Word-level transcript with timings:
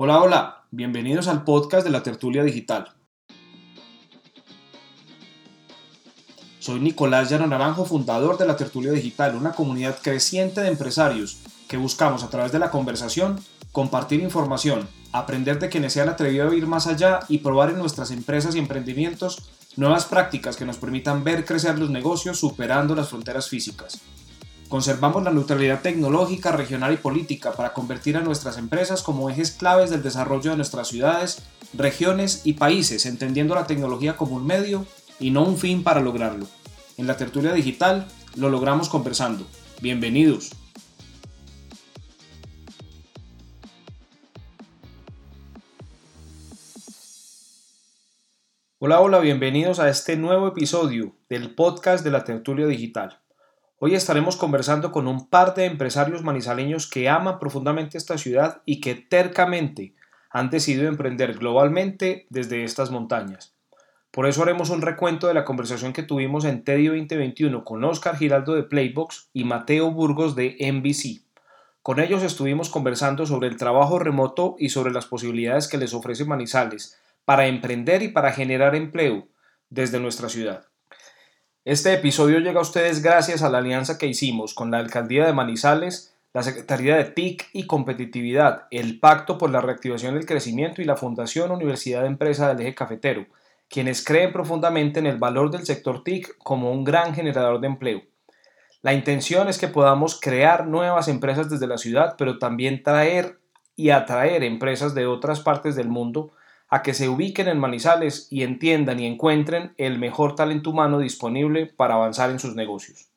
Hola, 0.00 0.22
hola, 0.22 0.64
bienvenidos 0.70 1.26
al 1.26 1.42
podcast 1.42 1.84
de 1.84 1.90
la 1.90 2.04
Tertulia 2.04 2.44
Digital. 2.44 2.94
Soy 6.60 6.78
Nicolás 6.78 7.28
Llano 7.28 7.48
Naranjo, 7.48 7.84
fundador 7.84 8.38
de 8.38 8.46
la 8.46 8.54
Tertulia 8.56 8.92
Digital, 8.92 9.34
una 9.34 9.54
comunidad 9.54 9.98
creciente 10.00 10.60
de 10.60 10.68
empresarios 10.68 11.40
que 11.66 11.78
buscamos 11.78 12.22
a 12.22 12.30
través 12.30 12.52
de 12.52 12.60
la 12.60 12.70
conversación 12.70 13.40
compartir 13.72 14.20
información, 14.20 14.88
aprender 15.10 15.58
de 15.58 15.68
quienes 15.68 15.94
se 15.94 16.00
han 16.00 16.10
atrevido 16.10 16.48
a 16.48 16.54
ir 16.54 16.68
más 16.68 16.86
allá 16.86 17.18
y 17.28 17.38
probar 17.38 17.70
en 17.70 17.78
nuestras 17.78 18.12
empresas 18.12 18.54
y 18.54 18.60
emprendimientos 18.60 19.50
nuevas 19.74 20.04
prácticas 20.04 20.56
que 20.56 20.64
nos 20.64 20.76
permitan 20.76 21.24
ver 21.24 21.44
crecer 21.44 21.76
los 21.76 21.90
negocios 21.90 22.38
superando 22.38 22.94
las 22.94 23.08
fronteras 23.08 23.48
físicas. 23.48 24.00
Conservamos 24.68 25.22
la 25.22 25.30
neutralidad 25.30 25.80
tecnológica, 25.80 26.52
regional 26.52 26.92
y 26.92 26.98
política 26.98 27.52
para 27.52 27.72
convertir 27.72 28.18
a 28.18 28.20
nuestras 28.20 28.58
empresas 28.58 29.02
como 29.02 29.30
ejes 29.30 29.50
claves 29.50 29.88
del 29.88 30.02
desarrollo 30.02 30.50
de 30.50 30.58
nuestras 30.58 30.88
ciudades, 30.88 31.42
regiones 31.72 32.42
y 32.44 32.52
países, 32.52 33.06
entendiendo 33.06 33.54
la 33.54 33.66
tecnología 33.66 34.18
como 34.18 34.36
un 34.36 34.46
medio 34.46 34.84
y 35.18 35.30
no 35.30 35.42
un 35.42 35.56
fin 35.56 35.82
para 35.82 36.02
lograrlo. 36.02 36.46
En 36.98 37.06
la 37.06 37.16
tertulia 37.16 37.54
digital 37.54 38.08
lo 38.36 38.50
logramos 38.50 38.90
conversando. 38.90 39.46
Bienvenidos. 39.80 40.50
Hola, 48.80 49.00
hola, 49.00 49.18
bienvenidos 49.20 49.78
a 49.78 49.88
este 49.88 50.18
nuevo 50.18 50.46
episodio 50.48 51.14
del 51.30 51.54
podcast 51.54 52.04
de 52.04 52.10
la 52.10 52.24
tertulia 52.24 52.66
digital. 52.66 53.18
Hoy 53.80 53.94
estaremos 53.94 54.36
conversando 54.36 54.90
con 54.90 55.06
un 55.06 55.28
par 55.28 55.54
de 55.54 55.64
empresarios 55.64 56.24
manizaleños 56.24 56.90
que 56.90 57.08
aman 57.08 57.38
profundamente 57.38 57.96
esta 57.96 58.18
ciudad 58.18 58.60
y 58.64 58.80
que 58.80 58.96
tercamente 58.96 59.94
han 60.30 60.50
decidido 60.50 60.88
emprender 60.88 61.34
globalmente 61.38 62.26
desde 62.28 62.64
estas 62.64 62.90
montañas. 62.90 63.54
Por 64.10 64.26
eso 64.26 64.42
haremos 64.42 64.70
un 64.70 64.82
recuento 64.82 65.28
de 65.28 65.34
la 65.34 65.44
conversación 65.44 65.92
que 65.92 66.02
tuvimos 66.02 66.44
en 66.44 66.64
TEDIO 66.64 66.90
2021 66.90 67.64
con 67.64 67.84
Oscar 67.84 68.16
Giraldo 68.16 68.56
de 68.56 68.64
Playbox 68.64 69.30
y 69.32 69.44
Mateo 69.44 69.92
Burgos 69.92 70.34
de 70.34 70.56
NBC. 70.58 71.22
Con 71.80 72.00
ellos 72.00 72.24
estuvimos 72.24 72.70
conversando 72.70 73.26
sobre 73.26 73.46
el 73.46 73.58
trabajo 73.58 74.00
remoto 74.00 74.56
y 74.58 74.70
sobre 74.70 74.90
las 74.90 75.06
posibilidades 75.06 75.68
que 75.68 75.78
les 75.78 75.94
ofrece 75.94 76.24
Manizales 76.24 76.98
para 77.24 77.46
emprender 77.46 78.02
y 78.02 78.08
para 78.08 78.32
generar 78.32 78.74
empleo 78.74 79.28
desde 79.70 80.00
nuestra 80.00 80.28
ciudad. 80.28 80.67
Este 81.68 81.92
episodio 81.92 82.38
llega 82.38 82.60
a 82.60 82.62
ustedes 82.62 83.02
gracias 83.02 83.42
a 83.42 83.50
la 83.50 83.58
alianza 83.58 83.98
que 83.98 84.06
hicimos 84.06 84.54
con 84.54 84.70
la 84.70 84.78
Alcaldía 84.78 85.26
de 85.26 85.34
Manizales, 85.34 86.16
la 86.32 86.42
Secretaría 86.42 86.96
de 86.96 87.04
TIC 87.04 87.50
y 87.52 87.66
Competitividad, 87.66 88.68
el 88.70 88.98
Pacto 88.98 89.36
por 89.36 89.50
la 89.50 89.60
Reactivación 89.60 90.14
del 90.14 90.24
Crecimiento 90.24 90.80
y 90.80 90.86
la 90.86 90.96
Fundación 90.96 91.50
Universidad 91.50 92.00
de 92.00 92.06
Empresa 92.06 92.48
del 92.48 92.62
Eje 92.62 92.74
Cafetero, 92.74 93.26
quienes 93.68 94.02
creen 94.02 94.32
profundamente 94.32 94.98
en 94.98 95.04
el 95.04 95.18
valor 95.18 95.50
del 95.50 95.66
sector 95.66 96.02
TIC 96.02 96.38
como 96.38 96.72
un 96.72 96.84
gran 96.84 97.14
generador 97.14 97.60
de 97.60 97.66
empleo. 97.66 98.00
La 98.80 98.94
intención 98.94 99.46
es 99.48 99.58
que 99.58 99.68
podamos 99.68 100.18
crear 100.18 100.66
nuevas 100.66 101.06
empresas 101.06 101.50
desde 101.50 101.66
la 101.66 101.76
ciudad, 101.76 102.14
pero 102.16 102.38
también 102.38 102.82
traer 102.82 103.40
y 103.76 103.90
atraer 103.90 104.42
empresas 104.42 104.94
de 104.94 105.04
otras 105.04 105.40
partes 105.40 105.76
del 105.76 105.90
mundo 105.90 106.32
a 106.68 106.82
que 106.82 106.94
se 106.94 107.08
ubiquen 107.08 107.48
en 107.48 107.58
Manizales 107.58 108.28
y 108.30 108.42
entiendan 108.42 109.00
y 109.00 109.06
encuentren 109.06 109.72
el 109.78 109.98
mejor 109.98 110.34
talento 110.34 110.70
humano 110.70 110.98
disponible 110.98 111.66
para 111.66 111.94
avanzar 111.94 112.30
en 112.30 112.38
sus 112.38 112.54
negocios. 112.54 113.08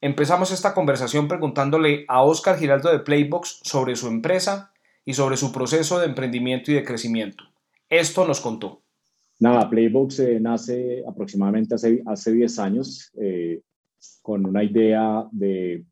Empezamos 0.00 0.50
esta 0.50 0.74
conversación 0.74 1.28
preguntándole 1.28 2.04
a 2.08 2.22
Oscar 2.22 2.58
Giraldo 2.58 2.90
de 2.90 2.98
Playbox 2.98 3.60
sobre 3.62 3.94
su 3.94 4.08
empresa 4.08 4.72
y 5.04 5.14
sobre 5.14 5.36
su 5.36 5.52
proceso 5.52 6.00
de 6.00 6.06
emprendimiento 6.06 6.72
y 6.72 6.74
de 6.74 6.84
crecimiento. 6.84 7.44
Esto 7.88 8.26
nos 8.26 8.40
contó. 8.40 8.82
Nada, 9.38 9.68
Playbox 9.70 10.18
eh, 10.20 10.40
nace 10.40 11.04
aproximadamente 11.06 11.76
hace, 11.76 12.02
hace 12.06 12.32
10 12.32 12.58
años 12.58 13.12
eh, 13.20 13.60
con 14.22 14.44
una 14.44 14.64
idea 14.64 15.26
de 15.30 15.84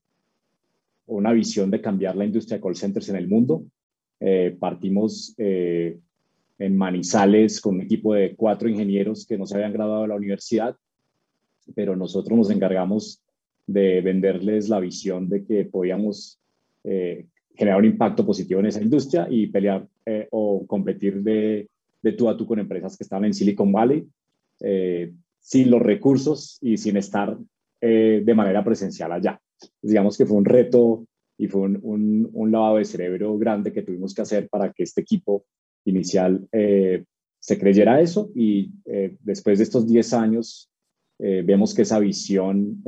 una 1.06 1.33
visión 1.33 1.71
de 1.71 1.81
cambiar 1.81 2.16
la 2.16 2.25
industria 2.25 2.59
de 2.59 2.62
call 2.62 2.77
centers 2.77 3.09
en 3.09 3.16
el 3.16 3.28
mundo. 3.28 3.65
Eh, 4.19 4.56
partimos 4.59 5.34
en 6.60 6.76
Manizales 6.76 7.60
con 7.60 7.76
un 7.76 7.81
equipo 7.81 8.15
de 8.15 8.37
cuatro 8.37 8.69
ingenieros 8.69 9.26
que 9.26 9.38
no 9.38 9.47
se 9.47 9.54
habían 9.56 9.72
graduado 9.72 10.03
de 10.03 10.09
la 10.09 10.15
universidad, 10.15 10.76
pero 11.75 11.97
nosotros 11.97 12.37
nos 12.37 12.50
encargamos 12.50 13.22
de 13.66 14.00
venderles 14.03 14.69
la 14.69 14.78
visión 14.78 15.28
de 15.28 15.44
que 15.44 15.65
podíamos 15.65 16.38
eh, 16.84 17.26
generar 17.54 17.81
un 17.81 17.87
impacto 17.87 18.26
positivo 18.26 18.60
en 18.60 18.66
esa 18.66 18.82
industria 18.82 19.26
y 19.31 19.47
pelear 19.47 19.87
eh, 20.04 20.28
o 20.31 20.66
competir 20.66 21.22
de, 21.22 21.69
de, 22.03 22.12
tú 22.12 22.28
a 22.28 22.37
tú 22.37 22.47
con 22.47 22.59
empresas 22.59 22.97
que 22.97 23.04
estaban 23.04 23.25
en 23.25 23.34
Silicon 23.34 23.72
Valley 23.72 24.06
eh, 24.60 25.12
sin 25.41 25.71
los 25.71 25.81
recursos 25.81 26.59
y 26.60 26.77
sin 26.77 26.97
estar 26.97 27.37
de 27.82 28.34
manera 28.34 28.62
presencial 28.62 29.10
allá. 29.10 29.41
Digamos 29.81 30.19
que 30.19 30.27
fue 30.27 30.37
un 30.37 30.44
reto 30.44 31.06
y 31.38 31.48
fue 31.48 31.62
un, 31.62 31.78
un, 31.82 32.28
un 32.31 32.53
lavado 32.53 32.77
de 32.77 32.84
cerebro 32.84 33.38
grande 33.38 33.72
que 33.72 33.81
tuvimos 33.81 34.12
que 34.12 34.21
hacer 34.21 34.50
para 34.50 34.71
que 34.71 34.82
este 34.82 35.00
equipo 35.00 35.47
inicial 35.84 36.46
eh, 36.52 37.04
se 37.38 37.58
creyera 37.58 38.00
eso 38.00 38.30
y 38.34 38.70
eh, 38.84 39.16
después 39.20 39.58
de 39.58 39.64
estos 39.64 39.86
10 39.86 40.12
años 40.14 40.70
eh, 41.18 41.42
vemos 41.44 41.74
que 41.74 41.82
esa 41.82 41.98
visión 41.98 42.82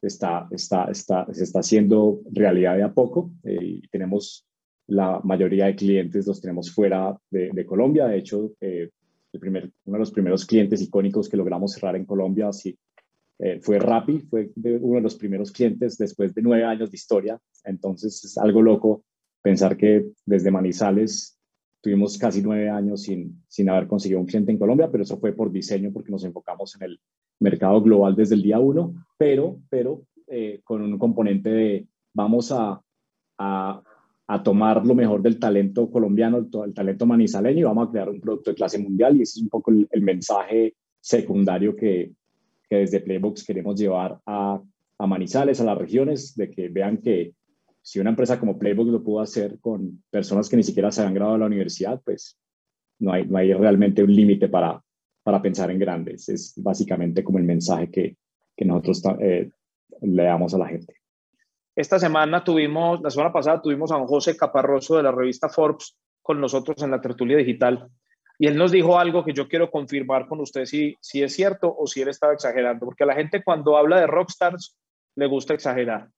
está, 0.00 0.48
está, 0.50 0.84
está, 0.90 1.26
se 1.32 1.44
está 1.44 1.60
haciendo 1.60 2.20
realidad 2.32 2.76
de 2.76 2.82
a 2.82 2.92
poco 2.92 3.32
y 3.44 3.86
tenemos 3.88 4.46
la 4.88 5.20
mayoría 5.22 5.66
de 5.66 5.76
clientes 5.76 6.26
los 6.26 6.40
tenemos 6.40 6.72
fuera 6.72 7.16
de, 7.30 7.66
Colombia. 7.66 8.06
De 8.06 8.18
hecho, 8.18 8.52
el 8.60 8.90
primer, 9.40 9.70
uno 9.84 9.94
de 9.94 9.98
los 10.00 10.10
primeros 10.10 10.44
clientes 10.44 10.82
icónicos 10.82 11.28
que 11.28 11.36
logramos 11.36 11.72
cerrar 11.72 11.96
en 11.96 12.04
Colombia 12.04 12.48
así, 12.48 12.76
fue 13.60 13.78
Rappi, 13.78 14.20
fue 14.20 14.50
uno 14.56 14.96
de 14.96 15.00
los 15.00 15.16
primeros 15.16 15.50
clientes 15.50 15.96
después 15.98 16.34
de 16.34 16.42
nueve 16.42 16.64
años 16.64 16.90
de 16.90 16.96
historia. 16.96 17.40
Entonces 17.64 18.24
es 18.24 18.38
algo 18.38 18.60
loco 18.60 19.04
pensar 19.40 19.76
que 19.76 20.06
desde 20.26 20.50
Manizales 20.50 21.38
Tuvimos 21.82 22.16
casi 22.16 22.40
nueve 22.42 22.70
años 22.70 23.02
sin, 23.02 23.42
sin 23.48 23.68
haber 23.68 23.88
conseguido 23.88 24.20
un 24.20 24.26
cliente 24.26 24.52
en 24.52 24.58
Colombia, 24.58 24.88
pero 24.90 25.02
eso 25.02 25.18
fue 25.18 25.32
por 25.32 25.50
diseño 25.50 25.90
porque 25.92 26.12
nos 26.12 26.24
enfocamos 26.24 26.76
en 26.76 26.82
el 26.82 27.00
mercado 27.40 27.82
global 27.82 28.14
desde 28.14 28.36
el 28.36 28.42
día 28.42 28.60
uno, 28.60 28.94
pero, 29.18 29.58
pero 29.68 30.02
eh, 30.28 30.60
con 30.62 30.80
un 30.80 30.96
componente 30.96 31.50
de 31.50 31.86
vamos 32.14 32.52
a, 32.52 32.80
a, 33.38 33.82
tomar 34.44 34.86
lo 34.86 34.94
mejor 34.94 35.20
del 35.20 35.38
talento 35.38 35.90
colombiano, 35.90 36.38
el, 36.38 36.72
talento 36.72 37.04
manizaleño 37.04 37.60
y 37.60 37.64
vamos 37.64 37.88
a 37.88 37.90
crear 37.90 38.08
un 38.08 38.20
producto 38.20 38.50
de 38.50 38.56
clase 38.56 38.78
mundial 38.78 39.16
y 39.16 39.22
ese 39.22 39.38
es 39.38 39.42
un 39.42 39.48
poco 39.50 39.72
el, 39.72 39.86
el 39.90 40.02
mensaje 40.02 40.74
secundario 41.00 41.76
que, 41.76 42.12
que 42.68 42.76
desde 42.76 43.00
Playbox 43.00 43.44
queremos 43.44 43.78
llevar 43.78 44.20
a, 44.24 44.62
a 44.98 45.06
Manizales, 45.06 45.60
a 45.60 45.64
las 45.64 45.76
regiones, 45.76 46.34
de 46.36 46.50
que 46.50 46.68
vean 46.68 46.98
que 46.98 47.34
si 47.82 47.98
una 48.00 48.10
empresa 48.10 48.38
como 48.38 48.58
Playbook 48.58 48.88
lo 48.88 49.02
pudo 49.02 49.20
hacer 49.20 49.58
con 49.60 50.02
personas 50.10 50.48
que 50.48 50.56
ni 50.56 50.62
siquiera 50.62 50.90
se 50.90 51.02
han 51.02 51.14
graduado 51.14 51.34
de 51.34 51.40
la 51.40 51.46
universidad, 51.46 52.00
pues 52.04 52.38
no 52.98 53.12
hay, 53.12 53.26
no 53.26 53.38
hay 53.38 53.52
realmente 53.52 54.02
un 54.02 54.14
límite 54.14 54.48
para, 54.48 54.82
para 55.22 55.42
pensar 55.42 55.70
en 55.70 55.78
grandes. 55.78 56.28
Es 56.28 56.54
básicamente 56.56 57.24
como 57.24 57.38
el 57.38 57.44
mensaje 57.44 57.90
que, 57.90 58.16
que 58.56 58.64
nosotros 58.64 59.02
eh, 59.20 59.50
le 60.00 60.22
damos 60.22 60.54
a 60.54 60.58
la 60.58 60.68
gente. 60.68 60.96
Esta 61.74 61.98
semana 61.98 62.44
tuvimos, 62.44 63.00
la 63.02 63.10
semana 63.10 63.32
pasada 63.32 63.60
tuvimos 63.60 63.90
a 63.90 63.96
don 63.96 64.06
José 64.06 64.36
Caparroso 64.36 64.96
de 64.96 65.02
la 65.02 65.12
revista 65.12 65.48
Forbes 65.48 65.96
con 66.20 66.40
nosotros 66.40 66.82
en 66.82 66.90
la 66.90 67.00
tertulia 67.00 67.36
digital 67.36 67.90
y 68.42 68.48
él 68.48 68.56
nos 68.56 68.72
dijo 68.72 68.98
algo 68.98 69.24
que 69.24 69.32
yo 69.32 69.46
quiero 69.46 69.70
confirmar 69.70 70.26
con 70.26 70.40
usted 70.40 70.64
si, 70.64 70.96
si 71.00 71.22
es 71.22 71.32
cierto 71.32 71.72
o 71.78 71.86
si 71.86 72.02
él 72.02 72.08
estaba 72.08 72.32
exagerando, 72.32 72.86
porque 72.86 73.04
a 73.04 73.06
la 73.06 73.14
gente 73.14 73.42
cuando 73.44 73.76
habla 73.76 74.00
de 74.00 74.08
rockstars 74.08 74.76
le 75.14 75.26
gusta 75.26 75.54
exagerar. 75.54 76.08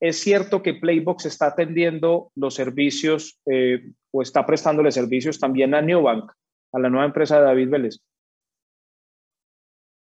Es 0.00 0.18
cierto 0.18 0.62
que 0.62 0.74
Playbox 0.74 1.26
está 1.26 1.48
atendiendo 1.48 2.32
los 2.34 2.54
servicios 2.54 3.38
eh, 3.44 3.92
o 4.10 4.22
está 4.22 4.46
prestándole 4.46 4.90
servicios 4.90 5.38
también 5.38 5.74
a 5.74 5.82
Newbank, 5.82 6.32
a 6.72 6.78
la 6.78 6.88
nueva 6.88 7.04
empresa 7.04 7.38
de 7.38 7.44
David 7.44 7.68
Vélez. 7.68 8.00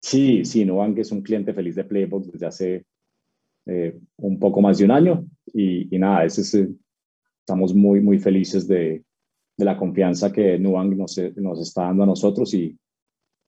Sí, 0.01 0.43
sí, 0.43 0.65
Newbank 0.65 0.97
es 0.99 1.11
un 1.13 1.21
cliente 1.21 1.53
feliz 1.53 1.75
de 1.75 1.85
Playbox 1.85 2.31
desde 2.33 2.45
hace 2.45 2.85
eh, 3.65 3.97
un 4.17 4.37
poco 4.37 4.61
más 4.61 4.77
de 4.77 4.85
un 4.85 4.91
año 4.91 5.25
y, 5.53 5.87
nada, 5.97 6.25
eh, 6.25 6.27
estamos 6.27 7.73
muy, 7.73 8.01
muy 8.01 8.19
felices 8.19 8.67
de, 8.67 9.03
la 9.57 9.75
confianza 9.75 10.31
que 10.31 10.59
Nubank 10.59 10.93
nos, 10.95 11.17
nos, 11.37 11.59
está 11.59 11.83
dando 11.83 12.03
a 12.03 12.05
nosotros 12.05 12.53
y, 12.53 12.77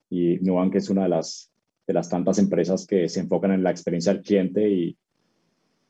y 0.09 0.39
Nubank 0.39 0.73
es 0.75 0.89
una 0.89 1.03
de 1.03 1.09
las, 1.09 1.51
de 1.85 1.93
las 1.93 2.09
tantas 2.09 2.39
empresas 2.39 2.87
que 2.87 3.07
se 3.07 3.19
enfocan 3.19 3.51
en 3.51 3.61
la 3.61 3.69
experiencia 3.69 4.11
del 4.11 4.23
cliente 4.23 4.67
y, 4.67 4.97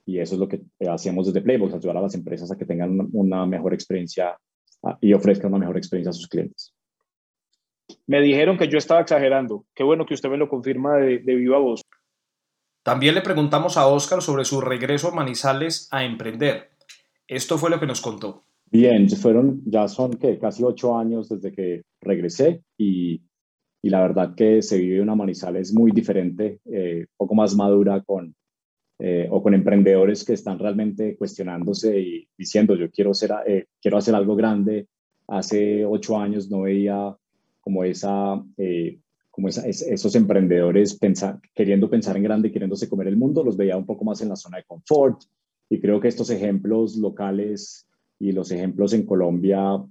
y 0.09 0.19
eso 0.19 0.33
es 0.33 0.39
lo 0.39 0.47
que 0.47 0.61
hacemos 0.89 1.27
desde 1.27 1.41
Playbox, 1.41 1.75
ayudar 1.75 1.97
a 1.97 2.01
las 2.01 2.15
empresas 2.15 2.51
a 2.51 2.57
que 2.57 2.65
tengan 2.65 3.09
una, 3.13 3.45
mejor 3.45 3.75
experiencia 3.75 4.35
ah, 4.81 4.97
y 4.99 5.13
ofrezcan 5.13 5.51
una 5.51 5.59
mejor 5.59 5.77
experiencia 5.77 6.09
a 6.09 6.13
sus 6.13 6.27
clientes. 6.27 6.73
Me 8.07 8.19
dijeron 8.19 8.57
que 8.57 8.67
yo 8.67 8.79
estaba 8.79 9.01
exagerando. 9.01 9.65
Qué 9.75 9.83
bueno 9.83 10.07
que 10.07 10.15
usted 10.15 10.29
me 10.29 10.37
lo 10.37 10.49
confirma 10.49 10.97
de, 10.97 11.19
de 11.19 11.35
viva 11.35 11.59
voz. 11.59 11.83
También 12.81 13.13
le 13.13 13.21
preguntamos 13.21 13.77
a 13.77 13.85
Oscar 13.85 14.23
sobre 14.23 14.45
su 14.45 14.61
regreso 14.61 15.09
a 15.09 15.15
Manizales 15.15 15.87
a 15.91 16.03
emprender. 16.03 16.71
Esto 17.27 17.59
fue 17.59 17.69
lo 17.69 17.79
que 17.79 17.85
nos 17.85 18.01
contó. 18.01 18.45
Bien, 18.71 19.07
fueron, 19.09 19.61
ya 19.65 19.87
son 19.87 20.13
que 20.13 20.39
casi 20.39 20.63
ocho 20.63 20.97
años 20.97 21.29
desde 21.29 21.51
que 21.51 21.83
regresé 22.01 22.63
y, 22.79 23.21
y, 23.83 23.89
la 23.89 24.01
verdad 24.01 24.33
que 24.33 24.63
se 24.63 24.79
vive 24.79 25.01
una 25.01 25.13
Manizales 25.13 25.71
muy 25.71 25.91
diferente, 25.91 26.61
eh, 26.65 27.05
poco 27.15 27.35
más 27.35 27.55
madura 27.55 28.01
con, 28.01 28.35
eh, 28.99 29.27
o 29.31 29.41
con 29.41 29.53
emprendedores 29.53 30.23
que 30.25 30.33
están 30.33 30.59
realmente 30.59 31.15
cuestionándose 31.15 31.99
y 31.99 32.27
diciendo 32.37 32.75
yo 32.75 32.91
quiero, 32.91 33.13
ser, 33.13 33.31
eh, 33.47 33.65
quiero 33.81 33.97
hacer 33.97 34.13
algo 34.13 34.35
grande. 34.35 34.87
Hace 35.27 35.85
ocho 35.85 36.17
años 36.17 36.49
no 36.49 36.61
veía 36.61 37.15
como, 37.61 37.83
esa, 37.83 38.43
eh, 38.57 38.99
como 39.31 39.47
esa, 39.47 39.67
esos 39.67 40.15
emprendedores 40.15 40.97
pensar, 40.97 41.39
queriendo 41.53 41.89
pensar 41.89 42.17
en 42.17 42.23
grande, 42.23 42.51
queriéndose 42.51 42.89
comer 42.89 43.07
el 43.07 43.17
mundo, 43.17 43.43
los 43.43 43.55
veía 43.55 43.77
un 43.77 43.85
poco 43.85 44.03
más 44.03 44.21
en 44.21 44.29
la 44.29 44.35
zona 44.35 44.57
de 44.57 44.63
confort. 44.63 45.21
Y 45.69 45.79
creo 45.79 45.99
que 45.99 46.07
estos 46.07 46.29
ejemplos 46.31 46.95
locales 46.97 47.87
y 48.19 48.31
los 48.31 48.51
ejemplos 48.51 48.93
en 48.93 49.05
Colombia, 49.05 49.83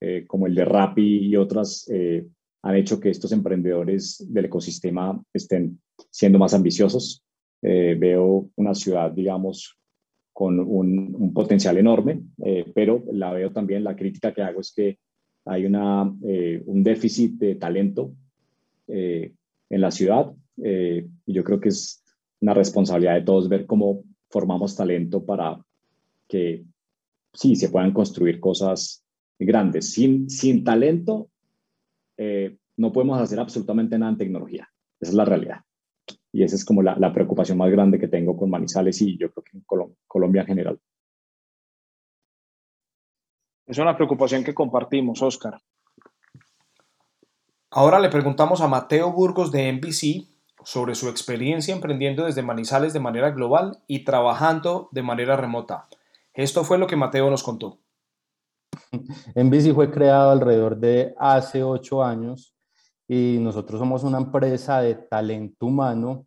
eh, 0.00 0.24
como 0.26 0.46
el 0.46 0.54
de 0.54 0.64
Rappi 0.64 1.26
y 1.26 1.36
otras, 1.36 1.88
eh, 1.90 2.26
han 2.62 2.76
hecho 2.76 3.00
que 3.00 3.10
estos 3.10 3.32
emprendedores 3.32 4.24
del 4.28 4.44
ecosistema 4.44 5.20
estén 5.32 5.80
siendo 6.10 6.38
más 6.38 6.54
ambiciosos. 6.54 7.24
Eh, 7.62 7.96
veo 7.98 8.50
una 8.56 8.74
ciudad, 8.74 9.10
digamos, 9.10 9.78
con 10.32 10.58
un, 10.60 11.32
potencial 11.32 11.76
enorme, 11.78 12.22
pero 12.74 13.04
la 13.12 13.32
veo 13.32 13.52
también, 13.52 13.84
la 13.84 13.94
crítica 13.94 14.32
que 14.32 14.42
hago 14.42 14.60
es 14.60 14.72
que 14.72 14.98
hay 15.44 15.66
una, 15.66 16.02
un 16.02 16.82
déficit 16.82 17.34
de 17.34 17.54
talento 17.56 18.12
en 18.88 19.30
la 19.68 19.90
ciudad 19.90 20.32
y 20.56 21.32
yo 21.32 21.44
creo 21.44 21.60
que 21.60 21.68
es 21.68 22.02
una 22.40 22.54
responsabilidad 22.54 23.14
de 23.14 23.22
todos 23.22 23.48
ver 23.48 23.66
cómo 23.66 24.04
formamos 24.30 24.74
talento 24.74 25.24
para 25.24 25.58
que 26.26 26.64
sí, 27.32 27.56
se 27.56 27.68
puedan 27.68 27.92
construir 27.92 28.40
cosas 28.40 29.04
grandes. 29.38 29.92
Sin, 29.92 30.28
sin 30.28 30.64
talento, 30.64 31.30
eh, 32.16 32.56
no 32.76 32.92
podemos 32.92 33.20
hacer 33.20 33.38
absolutamente 33.38 33.98
nada 33.98 34.12
en 34.12 34.18
tecnología. 34.18 34.68
Esa 35.00 35.10
es 35.10 35.16
la 35.16 35.24
realidad. 35.24 35.60
Y 36.32 36.42
esa 36.42 36.56
es 36.56 36.64
como 36.64 36.82
la, 36.82 36.96
la 36.96 37.12
preocupación 37.12 37.58
más 37.58 37.70
grande 37.70 37.98
que 37.98 38.08
tengo 38.08 38.36
con 38.36 38.50
Manizales 38.50 39.00
y 39.02 39.18
yo 39.18 39.30
creo 39.30 39.44
que 39.44 39.56
en 39.56 39.64
Colombia 40.06 40.42
en 40.42 40.46
general. 40.46 40.80
Es 43.66 43.78
una 43.78 43.96
preocupación 43.96 44.44
que 44.44 44.54
compartimos, 44.54 45.22
Oscar. 45.22 45.60
Ahora 47.70 48.00
le 48.00 48.10
preguntamos 48.10 48.60
a 48.60 48.68
Mateo 48.68 49.12
Burgos 49.12 49.50
de 49.50 49.72
NBC 49.72 50.28
sobre 50.64 50.94
su 50.94 51.08
experiencia 51.08 51.74
emprendiendo 51.74 52.24
desde 52.24 52.42
Manizales 52.42 52.92
de 52.92 53.00
manera 53.00 53.30
global 53.30 53.78
y 53.86 54.04
trabajando 54.04 54.88
de 54.92 55.02
manera 55.02 55.36
remota. 55.36 55.88
Esto 56.34 56.64
fue 56.64 56.78
lo 56.78 56.86
que 56.86 56.96
Mateo 56.96 57.30
nos 57.30 57.42
contó. 57.42 57.78
NBC 59.34 59.74
fue 59.74 59.90
creado 59.90 60.30
alrededor 60.30 60.76
de 60.76 61.14
hace 61.18 61.62
ocho 61.62 62.02
años 62.02 62.54
y 63.14 63.36
nosotros 63.38 63.78
somos 63.78 64.04
una 64.04 64.16
empresa 64.16 64.80
de 64.80 64.94
talento 64.94 65.66
humano 65.66 66.24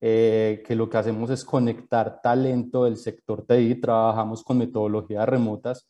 eh, 0.00 0.62
que 0.64 0.76
lo 0.76 0.88
que 0.88 0.96
hacemos 0.96 1.28
es 1.30 1.44
conectar 1.44 2.22
talento 2.22 2.84
del 2.84 2.98
sector 2.98 3.44
TI, 3.44 3.80
trabajamos 3.80 4.44
con 4.44 4.58
metodologías 4.58 5.28
remotas 5.28 5.88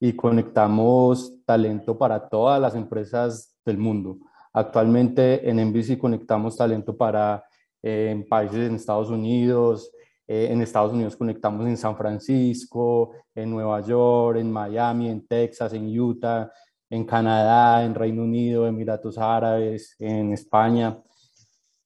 y 0.00 0.14
conectamos 0.14 1.44
talento 1.44 1.98
para 1.98 2.26
todas 2.26 2.58
las 2.58 2.74
empresas 2.74 3.54
del 3.66 3.76
mundo. 3.76 4.16
Actualmente 4.54 5.46
en 5.46 5.58
NBC 5.58 5.98
conectamos 5.98 6.56
talento 6.56 6.96
para 6.96 7.44
eh, 7.82 8.24
países 8.30 8.70
en 8.70 8.76
Estados 8.76 9.10
Unidos, 9.10 9.92
eh, 10.26 10.48
en 10.50 10.62
Estados 10.62 10.94
Unidos 10.94 11.16
conectamos 11.16 11.66
en 11.66 11.76
San 11.76 11.98
Francisco, 11.98 13.10
en 13.34 13.50
Nueva 13.50 13.82
York, 13.82 14.38
en 14.38 14.50
Miami, 14.50 15.10
en 15.10 15.26
Texas, 15.26 15.74
en 15.74 16.00
Utah, 16.00 16.50
en 16.92 17.04
Canadá, 17.04 17.84
en 17.84 17.94
Reino 17.94 18.22
Unido, 18.22 18.66
Emiratos 18.66 19.16
Árabes, 19.16 19.96
en 19.98 20.34
España. 20.34 20.98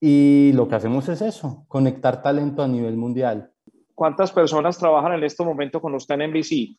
Y 0.01 0.53
lo 0.53 0.67
que 0.67 0.75
hacemos 0.75 1.09
es 1.09 1.23
eso, 1.23 1.65
conectar 1.69 2.21
talento 2.23 2.61
a 2.61 2.67
nivel 2.67 2.97
mundial. 2.97 3.53
¿Cuántas 3.95 4.33
personas 4.33 4.77
trabajan 4.77 5.13
en 5.13 5.23
este 5.23 5.45
momento 5.45 5.81
con 5.81 5.95
usted 5.95 6.17
en 6.17 6.33
NBC? 6.33 6.77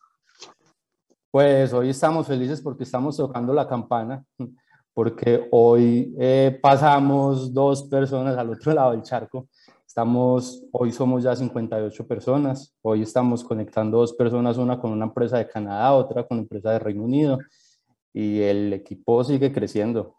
Pues 1.31 1.71
hoy 1.71 1.89
estamos 1.89 2.27
felices 2.27 2.61
porque 2.61 2.83
estamos 2.83 3.15
tocando 3.15 3.53
la 3.53 3.65
campana, 3.65 4.21
porque 4.93 5.47
hoy 5.51 6.13
eh, 6.19 6.59
pasamos 6.61 7.53
dos 7.53 7.83
personas 7.83 8.37
al 8.37 8.49
otro 8.49 8.73
lado 8.73 8.91
del 8.91 9.03
charco 9.03 9.47
Estamos, 9.97 10.63
hoy 10.73 10.91
somos 10.91 11.23
ya 11.23 11.35
58 11.35 12.07
personas, 12.07 12.75
hoy 12.83 13.01
estamos 13.01 13.43
conectando 13.43 13.97
dos 13.97 14.13
personas, 14.13 14.57
una 14.57 14.79
con 14.79 14.91
una 14.91 15.05
empresa 15.05 15.39
de 15.39 15.47
Canadá, 15.47 15.91
otra 15.93 16.23
con 16.27 16.37
una 16.37 16.43
empresa 16.43 16.71
de 16.71 16.77
Reino 16.77 17.01
Unido, 17.01 17.39
y 18.17 18.41
el 18.41 18.73
equipo 18.73 19.23
sigue 19.23 19.53
creciendo. 19.53 20.15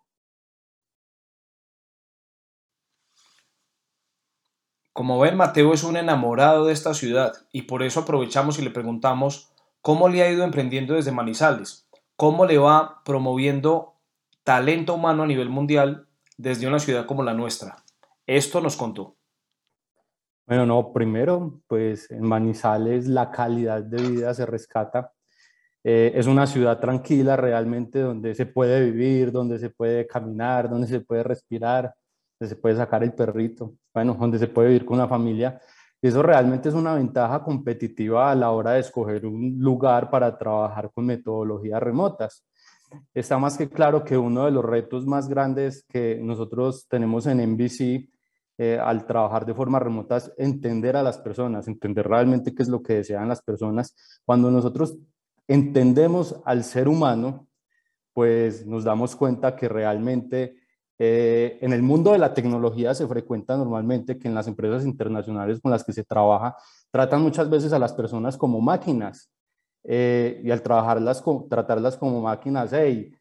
Como 4.93 5.19
ven, 5.19 5.37
Mateo 5.37 5.75
es 5.75 5.83
un 5.83 5.97
enamorado 5.97 6.67
de 6.67 6.73
esta 6.75 6.95
ciudad 6.95 7.33
y 7.51 7.63
por 7.63 7.83
eso 7.83 8.01
aprovechamos 8.01 8.57
y 8.61 8.63
le 8.63 8.71
preguntamos 8.71 9.53
cómo 9.83 10.09
le 10.09 10.23
ha 10.23 10.31
ido 10.31 10.45
emprendiendo 10.45 10.95
desde 10.95 11.11
Manizales, 11.11 11.89
cómo 12.15 12.47
le 12.47 12.59
va 12.59 13.03
promoviendo 13.05 13.95
talento 14.45 14.95
humano 14.95 15.25
a 15.25 15.27
nivel 15.27 15.49
mundial 15.49 16.07
desde 16.37 16.69
una 16.69 16.79
ciudad 16.79 17.05
como 17.05 17.25
la 17.25 17.35
nuestra. 17.35 17.83
Esto 18.27 18.61
nos 18.61 18.77
contó. 18.77 19.17
Bueno, 20.47 20.67
no, 20.67 20.93
primero, 20.93 21.61
pues 21.67 22.13
en 22.13 22.23
Manizales 22.23 23.09
la 23.09 23.33
calidad 23.33 23.83
de 23.83 24.09
vida 24.09 24.33
se 24.35 24.47
rescata. 24.47 25.18
Eh, 25.85 26.13
es 26.15 26.27
una 26.27 26.47
ciudad 26.47 26.81
tranquila 26.81 27.37
realmente 27.37 28.01
donde 28.01 28.35
se 28.35 28.47
puede 28.47 28.85
vivir, 28.91 29.33
donde 29.33 29.59
se 29.59 29.71
puede 29.71 30.07
caminar, 30.07 30.69
donde 30.69 30.87
se 30.87 31.01
puede 31.01 31.23
respirar, 31.23 31.95
donde 32.39 32.55
se 32.55 32.61
puede 32.61 32.77
sacar 32.77 33.03
el 33.03 33.13
perrito, 33.15 33.75
bueno, 33.95 34.15
donde 34.19 34.39
se 34.39 34.49
puede 34.49 34.69
vivir 34.69 34.85
con 34.85 34.99
la 34.99 35.09
familia. 35.09 35.61
Y 36.01 36.09
eso 36.09 36.23
realmente 36.23 36.69
es 36.69 36.75
una 36.75 36.95
ventaja 36.95 37.43
competitiva 37.43 38.31
a 38.31 38.35
la 38.35 38.51
hora 38.51 38.73
de 38.73 38.81
escoger 38.81 39.27
un 39.27 39.57
lugar 39.59 40.11
para 40.11 40.37
trabajar 40.37 40.91
con 40.93 41.07
metodologías 41.07 41.83
remotas. 41.83 42.45
Está 43.13 43.39
más 43.39 43.59
que 43.59 43.69
claro 43.69 44.05
que 44.05 44.17
uno 44.17 44.45
de 44.45 44.51
los 44.51 44.65
retos 44.65 45.07
más 45.07 45.29
grandes 45.29 45.85
que 45.89 46.19
nosotros 46.23 46.87
tenemos 46.89 47.27
en 47.27 47.41
NBC 47.53 48.09
eh, 48.61 48.77
al 48.77 49.07
trabajar 49.07 49.47
de 49.47 49.55
forma 49.55 49.79
remota 49.79 50.17
es 50.17 50.33
entender 50.37 50.97
a 50.97 51.03
las 51.03 51.19
personas, 51.19 51.69
entender 51.69 52.09
realmente 52.09 52.55
qué 52.55 52.63
es 52.63 52.69
lo 52.69 52.83
que 52.83 52.95
desean 52.95 53.29
las 53.29 53.41
personas. 53.41 53.95
Cuando 54.25 54.51
nosotros 54.51 54.99
entendemos 55.49 56.37
al 56.45 56.63
ser 56.63 56.89
humano, 56.89 57.49
pues 58.13 58.67
nos 58.67 58.85
damos 58.85 59.17
cuenta 59.17 59.57
que 59.57 59.69
realmente 59.69 60.57
eh, 60.99 61.59
en 61.61 61.73
el 61.73 61.83
mundo 61.83 62.13
de 62.13 62.19
la 62.19 62.35
tecnología 62.35 62.95
se 62.95 63.07
frecuenta 63.07 63.57
normalmente 63.57 64.19
que 64.19 64.29
en 64.29 64.35
las 64.35 64.47
empresas 64.47 64.85
internacionales 64.85 65.61
con 65.61 65.71
las 65.71 65.83
que 65.83 65.93
se 65.93 66.05
trabaja 66.05 66.57
tratan 66.91 67.23
muchas 67.23 67.49
veces 67.49 67.73
a 67.73 67.79
las 67.79 67.93
personas 67.93 68.37
como 68.37 68.61
máquinas 68.61 69.31
eh, 69.85 70.41
y 70.45 70.51
al 70.51 70.63
trabajarlas, 70.63 71.25
tratarlas 71.49 71.97
como 71.97 72.21
máquinas, 72.21 72.71
hey, 72.73 73.13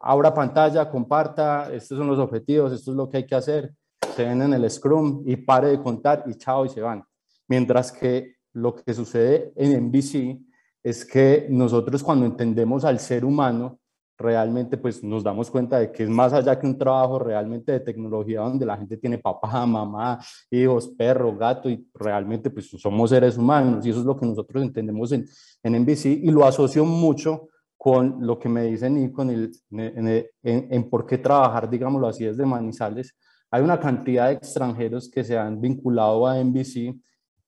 abra 0.00 0.32
pantalla, 0.32 0.88
comparta, 0.88 1.72
estos 1.72 1.98
son 1.98 2.06
los 2.06 2.18
objetivos, 2.18 2.72
esto 2.72 2.92
es 2.92 2.96
lo 2.96 3.08
que 3.08 3.18
hay 3.18 3.26
que 3.26 3.34
hacer 3.34 3.74
se 4.16 4.24
ven 4.24 4.40
en 4.40 4.54
el 4.54 4.70
Scrum 4.70 5.22
y 5.26 5.36
pare 5.36 5.68
de 5.68 5.82
contar 5.82 6.24
y 6.26 6.34
chao 6.36 6.64
y 6.64 6.70
se 6.70 6.80
van. 6.80 7.04
Mientras 7.48 7.92
que 7.92 8.36
lo 8.54 8.74
que 8.74 8.94
sucede 8.94 9.52
en 9.56 9.88
NBC 9.88 10.40
es 10.86 11.04
que 11.04 11.48
nosotros 11.50 12.00
cuando 12.00 12.26
entendemos 12.26 12.84
al 12.84 13.00
ser 13.00 13.24
humano, 13.24 13.80
realmente 14.16 14.76
pues 14.76 15.02
nos 15.02 15.24
damos 15.24 15.50
cuenta 15.50 15.80
de 15.80 15.90
que 15.90 16.04
es 16.04 16.08
más 16.08 16.32
allá 16.32 16.56
que 16.56 16.64
un 16.64 16.78
trabajo 16.78 17.18
realmente 17.18 17.72
de 17.72 17.80
tecnología 17.80 18.42
donde 18.42 18.64
la 18.64 18.76
gente 18.76 18.96
tiene 18.96 19.18
papá, 19.18 19.66
mamá, 19.66 20.20
hijos, 20.48 20.86
perro, 20.96 21.36
gato 21.36 21.68
y 21.68 21.90
realmente 21.92 22.50
pues 22.50 22.70
somos 22.70 23.10
seres 23.10 23.36
humanos 23.36 23.84
y 23.84 23.90
eso 23.90 23.98
es 23.98 24.06
lo 24.06 24.16
que 24.16 24.26
nosotros 24.26 24.62
entendemos 24.62 25.10
en, 25.10 25.26
en 25.64 25.82
NBC 25.82 26.06
y 26.06 26.30
lo 26.30 26.46
asocio 26.46 26.84
mucho 26.84 27.48
con 27.76 28.24
lo 28.24 28.38
que 28.38 28.48
me 28.48 28.62
dicen 28.62 28.96
y 28.96 29.10
con 29.10 29.28
el, 29.28 29.50
en, 30.44 30.88
por 30.88 31.04
qué 31.04 31.18
trabajar, 31.18 31.68
digámoslo 31.68 32.06
así, 32.06 32.24
desde 32.24 32.46
Manizales, 32.46 33.16
hay 33.50 33.60
una 33.60 33.80
cantidad 33.80 34.28
de 34.28 34.34
extranjeros 34.34 35.10
que 35.10 35.24
se 35.24 35.36
han 35.36 35.60
vinculado 35.60 36.28
a 36.28 36.40
NBC 36.40 36.94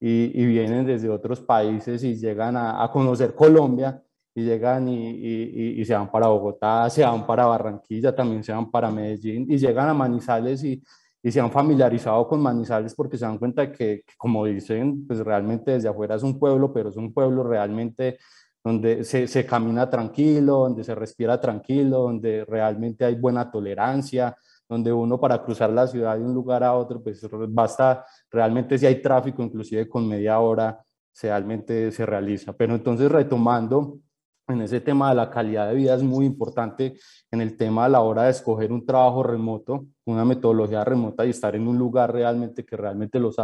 y, 0.00 0.46
vienen 0.46 0.86
desde 0.86 1.08
otros 1.08 1.40
países 1.40 2.02
y 2.04 2.16
llegan 2.16 2.56
a, 2.56 2.88
conocer 2.92 3.34
Colombia 3.34 4.02
y 4.34 4.44
llegan 4.44 4.88
y, 4.88 5.84
se 5.84 5.94
van 5.94 6.10
para 6.10 6.28
Bogotá, 6.28 6.88
se 6.90 7.02
van 7.02 7.26
para 7.26 7.46
Barranquilla, 7.46 8.14
también 8.14 8.44
se 8.44 8.52
van 8.52 8.70
para 8.70 8.90
Medellín 8.90 9.46
y 9.50 9.58
llegan 9.58 9.88
a 9.88 9.94
Manizales 9.94 10.62
y, 10.64 10.82
se 11.24 11.40
han 11.40 11.50
familiarizado 11.50 12.26
con 12.26 12.40
Manizales 12.40 12.94
porque 12.94 13.18
se 13.18 13.26
dan 13.26 13.36
cuenta 13.36 13.70
que, 13.70 14.02
como 14.16 14.46
dicen, 14.46 15.06
pues 15.06 15.18
realmente 15.18 15.72
desde 15.72 15.88
afuera 15.88 16.14
es 16.14 16.22
un 16.22 16.38
pueblo, 16.38 16.72
pero 16.72 16.88
es 16.88 16.96
un 16.96 17.12
pueblo 17.12 17.42
realmente 17.42 18.18
donde 18.64 19.04
se, 19.04 19.26
se, 19.26 19.44
camina 19.44 19.90
tranquilo, 19.90 20.60
donde 20.60 20.84
se 20.84 20.94
respira 20.94 21.38
tranquilo, 21.38 21.98
donde 21.98 22.46
realmente 22.46 23.04
hay 23.04 23.16
buena 23.16 23.50
tolerancia, 23.50 24.36
donde 24.68 24.92
uno 24.92 25.18
para 25.18 25.42
cruzar 25.42 25.70
la 25.70 25.86
ciudad 25.86 26.16
de 26.16 26.24
un 26.24 26.34
lugar 26.34 26.62
a 26.62 26.74
otro, 26.74 27.02
pues 27.02 27.26
basta, 27.48 28.04
realmente 28.30 28.78
si 28.78 28.86
hay 28.86 29.00
tráfico, 29.00 29.42
inclusive 29.42 29.88
con 29.88 30.06
media 30.06 30.38
hora, 30.40 30.84
realmente 31.22 31.90
se 31.90 32.06
realiza. 32.06 32.52
Pero 32.52 32.74
entonces 32.74 33.10
retomando 33.10 33.98
en 34.46 34.62
ese 34.62 34.80
tema 34.80 35.10
de 35.10 35.16
la 35.16 35.30
calidad 35.30 35.68
de 35.68 35.74
vida 35.74 35.94
es 35.94 36.02
muy 36.02 36.24
importante 36.24 36.98
en 37.30 37.40
el 37.40 37.56
tema 37.56 37.84
a 37.84 37.88
la 37.88 38.00
hora 38.00 38.24
de 38.24 38.30
escoger 38.30 38.72
un 38.72 38.84
trabajo 38.84 39.22
remoto, 39.22 39.86
una 40.06 40.24
metodología 40.24 40.84
remota 40.84 41.26
y 41.26 41.30
estar 41.30 41.54
en 41.54 41.68
un 41.68 41.78
lugar 41.78 42.12
realmente 42.12 42.64
que 42.64 42.76
realmente 42.76 43.18
los, 43.18 43.36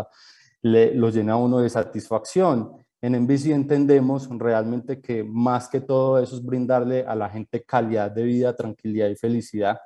los 0.63 1.15
llena 1.15 1.35
a 1.35 1.37
uno 1.37 1.59
de 1.59 1.69
satisfacción. 1.69 2.73
En 3.03 3.23
NBC 3.23 3.49
entendemos 3.49 4.29
realmente 4.31 5.03
que 5.03 5.23
más 5.23 5.69
que 5.69 5.83
todo 5.83 6.19
eso 6.19 6.37
es 6.37 6.45
brindarle 6.45 7.05
a 7.07 7.15
la 7.15 7.29
gente 7.29 7.63
calidad 7.63 8.11
de 8.11 8.23
vida, 8.23 8.57
tranquilidad 8.57 9.09
y 9.09 9.17
felicidad. 9.17 9.79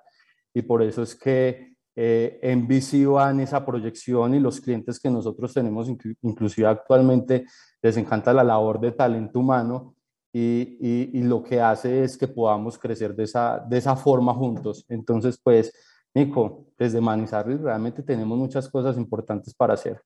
Y 0.59 0.63
por 0.63 0.83
eso 0.83 1.05
es 1.05 1.15
que 1.15 1.77
eh, 1.95 2.41
en 2.43 3.41
esa 3.41 3.65
proyección 3.65 4.35
y 4.35 4.41
los 4.41 4.61
clientes 4.61 4.99
que 4.99 5.09
nosotros 5.09 5.55
tenemos, 5.55 5.89
inclusive 5.89 6.67
actualmente, 6.67 7.47
les 7.81 7.97
encanta 7.97 8.33
la 8.33 8.43
labor 8.43 8.81
de 8.81 8.91
talento 8.91 9.39
humano 9.39 9.95
y, 10.33 10.79
y, 11.17 11.23
lo 11.23 11.45
que 11.45 11.61
hace 11.61 12.03
es 12.03 12.19
que 12.19 12.27
podamos 12.27 12.77
crecer 12.77 13.15
de 13.15 13.23
esa, 13.23 13.61
de 13.61 13.79
esa 13.79 13.95
forma 13.95 14.35
juntos. 14.35 14.85
Entonces, 14.89 15.39
pues, 15.41 15.73
Nico, 16.13 16.67
desde 16.77 17.01
Manizarri 17.01 17.57
realmente 17.57 18.03
tenemos 18.03 18.37
muchas 18.37 18.69
cosas 18.69 18.97
importantes 18.97 19.55
para 19.55 19.75
hacer. 19.75 20.03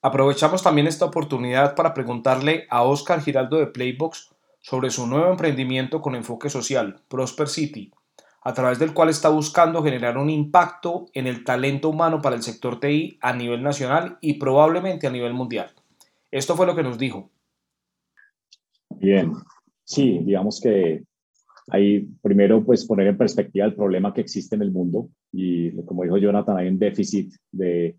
Aprovechamos 0.00 0.62
también 0.62 0.86
esta 0.86 1.04
oportunidad 1.04 1.74
para 1.74 1.92
preguntarle 1.92 2.66
a 2.70 2.84
Oscar 2.84 3.20
Giraldo 3.20 3.58
de 3.58 3.66
Playbox 3.66 4.35
sobre 4.68 4.90
su 4.90 5.06
nuevo 5.06 5.30
emprendimiento 5.30 6.02
con 6.02 6.16
enfoque 6.16 6.50
social, 6.50 6.96
Prosper 7.06 7.46
City, 7.46 7.92
a 8.42 8.52
través 8.52 8.80
del 8.80 8.92
cual 8.92 9.10
está 9.10 9.28
buscando 9.28 9.80
generar 9.80 10.18
un 10.18 10.28
impacto 10.28 11.06
en 11.14 11.28
el 11.28 11.44
talento 11.44 11.88
humano 11.88 12.20
para 12.20 12.34
el 12.34 12.42
sector 12.42 12.80
TI 12.80 13.16
a 13.20 13.32
nivel 13.32 13.62
nacional 13.62 14.18
y 14.20 14.40
probablemente 14.40 15.06
a 15.06 15.12
nivel 15.12 15.34
mundial. 15.34 15.70
Esto 16.32 16.56
fue 16.56 16.66
lo 16.66 16.74
que 16.74 16.82
nos 16.82 16.98
dijo. 16.98 17.30
Bien, 18.90 19.34
sí, 19.84 20.18
digamos 20.24 20.60
que 20.60 21.04
hay 21.68 22.00
primero 22.20 22.64
pues 22.64 22.84
poner 22.86 23.06
en 23.06 23.18
perspectiva 23.18 23.66
el 23.66 23.76
problema 23.76 24.12
que 24.12 24.22
existe 24.22 24.56
en 24.56 24.62
el 24.62 24.72
mundo 24.72 25.10
y 25.30 25.80
como 25.84 26.02
dijo 26.02 26.18
Jonathan, 26.18 26.56
hay 26.56 26.66
un 26.66 26.78
déficit 26.80 27.32
de, 27.52 27.96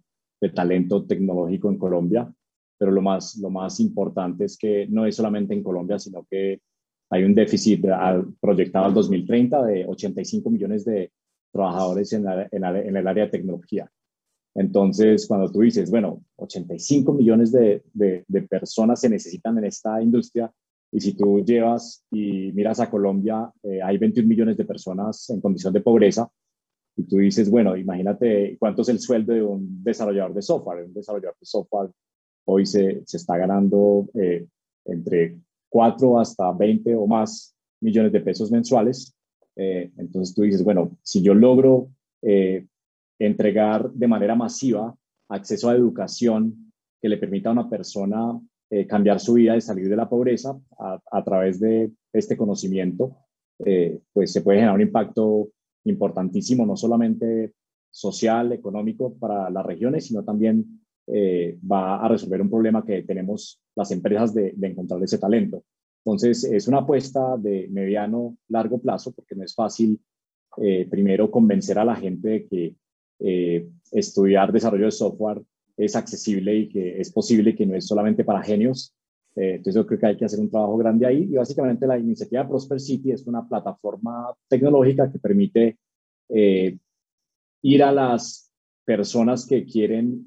talento 0.54 1.06
tecnológico 1.06 1.70
en 1.70 1.78
Colombia, 1.78 2.30
pero 2.78 2.92
lo 2.92 3.02
más, 3.02 3.38
lo 3.38 3.50
más 3.50 3.80
importante 3.80 4.46
es 4.46 4.58
que 4.58 4.88
no 4.88 5.06
es 5.06 5.16
solamente 5.16 5.54
en 5.54 5.64
Colombia, 5.64 6.00
sino 6.00 6.26
que 6.30 6.62
hay 7.10 7.24
un 7.24 7.34
déficit 7.34 7.86
proyectado 8.40 8.86
al 8.86 8.94
2030 8.94 9.66
de 9.66 9.86
85 9.88 10.50
millones 10.50 10.86
de 10.86 11.12
trabajadores 11.52 12.12
en, 12.14 12.26
en 12.52 12.98
el 12.98 13.08
área 13.08 13.26
de 13.26 13.32
tecnología. 13.32 13.90
Entonces, 14.58 15.28
cuando 15.28 15.52
tú 15.52 15.62
dices, 15.62 15.92
bueno, 15.92 16.24
85 16.38 17.14
millones 17.14 17.52
de, 17.52 17.84
personas 18.50 19.00
se 19.00 19.08
necesitan 19.08 19.56
en 19.60 19.66
esta 19.66 20.02
industria, 20.02 20.52
y 20.92 21.00
si 21.00 21.16
tú 21.16 21.44
llevas 21.46 22.04
y 22.10 22.52
miras 22.54 22.80
a 22.80 22.90
Colombia, 22.90 23.52
eh, 23.62 23.82
hay 23.84 24.00
21 24.00 24.28
millones 24.28 24.58
de 24.58 24.66
personas 24.66 25.30
en 25.30 25.42
condición 25.42 25.74
de 25.74 25.82
pobreza, 25.82 26.28
y 26.96 27.04
tú 27.04 27.18
dices, 27.18 27.52
bueno, 27.52 27.78
imagínate 27.78 28.58
cuánto 28.60 28.82
es 28.82 28.90
el 28.90 29.00
sueldo 29.00 29.32
de 29.32 29.44
un 29.44 29.84
desarrollador 29.84 30.34
de 30.34 30.42
software. 30.42 30.86
Un 30.86 30.94
desarrollador 30.96 31.36
de 31.40 31.46
software 31.46 31.92
hoy 32.48 32.66
se, 32.66 33.04
está 33.12 33.38
ganando 33.38 34.08
eh, 34.14 34.46
entre 34.86 35.38
4 35.70 36.20
hasta 36.20 36.52
20 36.52 36.96
o 36.96 37.08
más 37.08 37.56
millones 37.82 38.12
de 38.12 38.22
pesos 38.22 38.52
mensuales. 38.52 39.16
Eh, 39.56 39.92
entonces 39.98 40.36
tú 40.36 40.44
dices, 40.44 40.64
bueno, 40.64 40.98
si 41.04 41.22
yo 41.22 41.34
logro 41.34 41.90
entregar 43.20 43.92
de 43.92 44.08
manera 44.08 44.36
masiva 44.36 44.94
acceso 45.30 45.70
a 45.70 45.76
educación 45.76 46.74
que 47.02 47.10
le 47.10 47.18
permita 47.18 47.50
a 47.50 47.54
una 47.54 47.70
persona 47.70 48.40
eh, 48.70 48.86
cambiar 48.86 49.20
su 49.20 49.34
vida 49.34 49.56
y 49.56 49.62
salir 49.62 49.88
de 49.88 49.96
la 49.96 50.10
pobreza 50.10 50.60
a, 50.78 51.24
través 51.24 51.60
de 51.60 51.90
este 52.12 52.36
conocimiento, 52.36 53.16
eh, 53.60 54.02
pues 54.12 54.34
se 54.34 54.42
puede 54.42 54.58
generar 54.58 54.76
un 54.76 54.82
impacto 54.82 55.50
importantísimo, 55.86 56.66
no 56.66 56.76
solamente 56.76 57.54
social, 57.90 58.52
económico 58.52 59.14
para 59.18 59.50
las 59.50 59.66
regiones, 59.66 60.08
sino 60.08 60.24
también 60.24 60.82
eh, 61.08 61.58
va 61.70 62.04
a 62.04 62.08
resolver 62.08 62.42
un 62.42 62.50
problema 62.50 62.86
que 62.86 63.04
tenemos 63.04 63.60
las 63.76 63.92
empresas 63.92 64.34
de, 64.34 64.54
encontrar 64.62 65.02
ese 65.04 65.18
talento. 65.18 65.64
Entonces, 66.06 66.44
es 66.44 66.68
una 66.68 66.80
apuesta 66.80 67.38
de 67.38 67.68
mediano, 67.70 68.38
largo 68.50 68.80
plazo, 68.80 69.12
porque 69.12 69.36
no 69.36 69.44
es 69.44 69.54
fácil, 69.54 70.00
primero, 70.90 71.30
convencer 71.30 71.78
a 71.78 71.86
la 71.86 71.96
gente 71.96 72.30
de 72.30 72.48
que 72.48 72.76
eh, 73.20 73.68
estudiar 73.92 74.52
desarrollo 74.52 74.86
de 74.86 74.92
software 74.92 75.42
es 75.76 75.96
accesible 75.96 76.56
y 76.56 76.70
que 76.70 77.02
es 77.02 77.12
posible, 77.12 77.56
que 77.56 77.66
no 77.66 77.76
es 77.76 77.88
solamente 77.88 78.24
para 78.24 78.44
genios. 78.44 78.94
Eh, 79.36 79.56
entonces 79.56 79.76
yo 79.76 79.88
creo 79.88 80.00
que 80.00 80.06
hay 80.08 80.18
que 80.18 80.26
hacer 80.26 80.40
un 80.40 80.50
trabajo 80.50 80.78
grande 80.78 81.06
ahí 81.06 81.28
y 81.32 81.36
básicamente 81.36 81.88
la 81.88 81.98
iniciativa 81.98 82.48
Prosper 82.48 82.80
City 82.80 83.12
es 83.12 83.26
una 83.28 83.48
plataforma 83.48 84.34
tecnológica 84.48 85.12
que 85.12 85.20
permite 85.20 85.78
eh, 86.30 86.78
ir 87.62 87.84
a 87.84 87.92
las 87.92 88.47
personas 88.88 89.46
que 89.46 89.66
quieren 89.66 90.26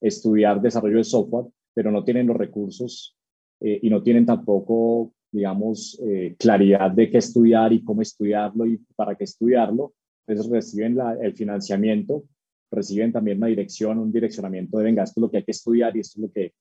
estudiar 0.00 0.62
desarrollo 0.62 0.96
de 0.96 1.04
software, 1.04 1.46
pero 1.74 1.90
no 1.90 2.02
tienen 2.02 2.26
los 2.26 2.36
recursos 2.36 3.14
y 3.60 3.90
no 3.90 4.02
tienen 4.02 4.24
tampoco, 4.24 5.12
digamos, 5.30 6.00
claridad 6.38 6.90
de 6.92 7.10
qué 7.10 7.18
estudiar 7.18 7.74
y 7.74 7.84
cómo 7.84 8.00
estudiarlo 8.00 8.64
y 8.64 8.78
para 8.96 9.14
qué 9.16 9.24
estudiarlo 9.24 9.92
entonces 10.30 10.52
reciben 10.52 10.96
el 11.20 11.34
financiamiento, 11.34 12.24
reciben 12.70 13.12
también 13.12 13.38
una 13.38 13.48
dirección, 13.48 13.98
un 13.98 14.12
direccionamiento 14.12 14.78
de, 14.78 14.84
venga, 14.84 15.02
esto 15.02 15.18
es 15.18 15.22
lo 15.22 15.30
que 15.30 15.38
hay 15.38 15.44
que 15.44 15.50
estudiar 15.50 15.96
y 15.96 16.00
esto 16.00 16.20
es 16.20 16.22
lo 16.22 16.32
que, 16.32 16.54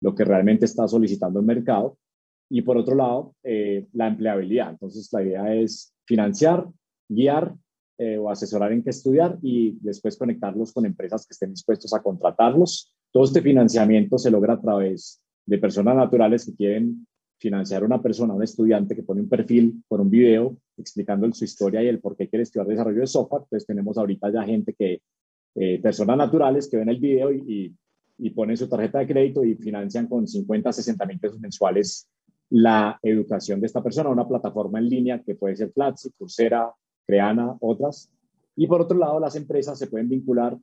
lo 0.00 0.14
que 0.14 0.24
realmente 0.24 0.64
está 0.64 0.86
solicitando 0.86 1.40
el 1.40 1.46
mercado. 1.46 1.98
Y 2.48 2.62
por 2.62 2.76
otro 2.76 2.94
lado, 2.94 3.34
eh, 3.42 3.86
la 3.94 4.06
empleabilidad. 4.06 4.70
Entonces, 4.70 5.12
la 5.12 5.24
idea 5.24 5.54
es 5.54 5.92
financiar, 6.06 6.68
guiar 7.08 7.52
eh, 7.98 8.18
o 8.18 8.30
asesorar 8.30 8.72
en 8.72 8.82
qué 8.82 8.90
estudiar 8.90 9.38
y 9.42 9.78
después 9.80 10.18
conectarlos 10.18 10.72
con 10.72 10.84
empresas 10.84 11.26
que 11.26 11.32
estén 11.32 11.50
dispuestos 11.50 11.94
a 11.94 12.02
contratarlos. 12.02 12.92
Todo 13.10 13.24
este 13.24 13.40
financiamiento 13.40 14.18
se 14.18 14.30
logra 14.30 14.54
a 14.54 14.60
través 14.60 15.22
de 15.46 15.58
personas 15.58 15.96
naturales 15.96 16.44
que 16.44 16.54
quieren 16.54 17.06
financiar 17.38 17.82
a 17.82 17.86
una 17.86 18.02
persona, 18.02 18.34
un 18.34 18.42
estudiante 18.42 18.94
que 18.94 19.02
pone 19.02 19.20
un 19.20 19.28
perfil 19.28 19.82
con 19.88 20.00
un 20.00 20.10
video 20.10 20.56
explicando 20.76 21.30
su 21.32 21.44
historia 21.44 21.82
y 21.82 21.88
el 21.88 22.00
por 22.00 22.16
qué 22.16 22.28
quiere 22.28 22.42
estudiar 22.42 22.66
desarrollo 22.66 23.00
de 23.00 23.06
software, 23.06 23.44
pues 23.48 23.66
tenemos 23.66 23.96
ahorita 23.98 24.30
ya 24.30 24.42
gente 24.42 24.74
que, 24.74 25.00
eh, 25.54 25.80
personas 25.80 26.18
naturales 26.18 26.68
que 26.68 26.76
ven 26.76 26.88
el 26.88 26.98
video 26.98 27.32
y, 27.32 27.74
y, 28.18 28.30
ponen 28.30 28.56
su 28.56 28.68
tarjeta 28.68 28.98
de 28.98 29.06
crédito 29.06 29.42
y 29.42 29.54
financian 29.54 30.06
con 30.06 30.26
50, 30.26 30.72
60 30.72 31.06
mil 31.06 31.18
pesos 31.18 31.40
mensuales 31.40 32.08
la 32.50 32.98
educación 33.02 33.60
de 33.60 33.66
esta 33.66 33.82
persona, 33.82 34.10
una 34.10 34.28
plataforma 34.28 34.78
en 34.78 34.88
línea 34.88 35.22
que 35.22 35.34
puede 35.34 35.56
ser 35.56 35.72
Platzi, 35.72 36.10
Coursera, 36.12 36.70
Creana, 37.06 37.56
otras. 37.60 38.10
Y 38.56 38.66
por 38.66 38.80
otro 38.80 38.98
lado, 38.98 39.20
las 39.20 39.36
empresas 39.36 39.78
se 39.78 39.86
pueden 39.86 40.08
vincular 40.08 40.56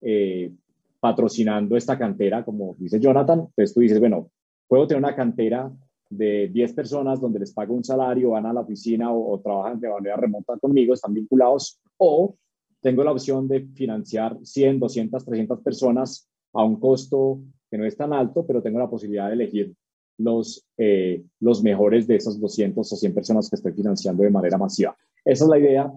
eh, 0.00 0.52
patrocinando 1.00 1.76
esta 1.76 1.98
cantera, 1.98 2.44
como 2.44 2.76
dice 2.78 3.00
Jonathan. 3.00 3.40
Entonces 3.40 3.74
tú 3.74 3.80
dices, 3.80 3.98
bueno, 3.98 4.30
puedo 4.68 4.86
tener 4.86 5.02
una 5.02 5.16
cantera 5.16 5.70
de 6.08 6.48
10 6.52 6.74
personas 6.74 7.20
donde 7.20 7.40
les 7.40 7.52
pago 7.52 7.74
un 7.74 7.84
salario, 7.84 8.30
van 8.30 8.46
a 8.46 8.52
la 8.52 8.60
oficina 8.60 9.12
o, 9.12 9.40
trabajan 9.40 9.80
de 9.80 9.88
manera 9.88 10.16
remota 10.16 10.58
conmigo, 10.58 10.94
están 10.94 11.14
vinculados, 11.14 11.80
o 11.96 12.36
tengo 12.80 13.02
la 13.02 13.12
opción 13.12 13.48
de 13.48 13.66
financiar 13.74 14.38
100, 14.42 14.78
200, 14.78 15.24
300 15.24 15.60
personas 15.60 16.28
a 16.52 16.64
un 16.64 16.78
costo 16.78 17.40
que 17.70 17.78
no 17.78 17.86
es 17.86 17.96
tan 17.96 18.12
alto, 18.12 18.46
pero 18.46 18.62
tengo 18.62 18.78
la 18.78 18.90
posibilidad 18.90 19.28
de 19.28 19.34
elegir 19.34 19.74
los, 20.18 20.66
eh, 20.76 21.24
los 21.40 21.62
mejores 21.62 22.06
de 22.06 22.16
esas 22.16 22.38
200 22.38 22.92
o 22.92 22.96
100 22.96 23.14
personas 23.14 23.48
que 23.48 23.56
estoy 23.56 23.72
financiando 23.72 24.22
de 24.22 24.30
manera 24.30 24.58
masiva. 24.58 24.94
Esa 25.24 25.44
es 25.44 25.50
la 25.50 25.58
idea. 25.58 25.92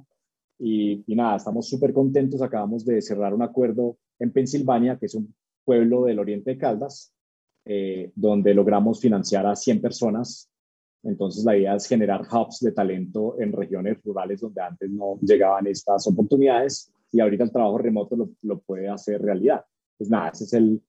Y, 0.58 1.04
y 1.06 1.16
nada, 1.16 1.38
estamos 1.38 1.68
súper 1.68 1.94
contentos. 1.94 2.42
Acabamos 2.42 2.86
de 2.86 3.02
cerrar 3.02 3.34
un 3.34 3.42
acuerdo 3.42 3.98
en 4.20 4.32
Pensilvania, 4.32 4.98
que 4.98 5.08
es 5.08 5.16
un 5.16 5.34
pueblo 5.64 6.06
del 6.06 6.20
oriente 6.20 6.52
de 6.52 6.58
Caldas, 6.58 7.14
eh, 7.66 8.12
donde 8.16 8.54
logramos 8.54 9.02
financiar 9.02 9.46
a 9.46 9.56
100 9.56 9.82
personas. 9.82 10.50
Entonces 11.04 11.44
la 11.44 11.58
idea 11.58 11.76
es 11.76 11.88
generar 11.88 12.22
hubs 12.22 12.60
de 12.62 12.72
talento 12.72 13.40
en 13.40 13.52
regiones 13.52 14.02
rurales 14.04 14.42
donde 14.42 14.62
antes 14.62 14.90
no 14.90 15.20
llegaban 15.22 15.68
estas 15.68 16.08
oportunidades 16.08 16.92
y 17.12 17.20
ahorita 17.20 17.44
el 17.44 17.52
trabajo 17.52 17.78
remoto 17.78 18.16
lo, 18.16 18.30
lo 18.42 18.60
puede 18.60 18.88
hacer 18.90 19.22
realidad. 19.22 19.64
Pues 19.98 20.10
nada, 20.10 20.30
ese 20.30 20.46
es 20.46 20.54
el, 20.54 20.82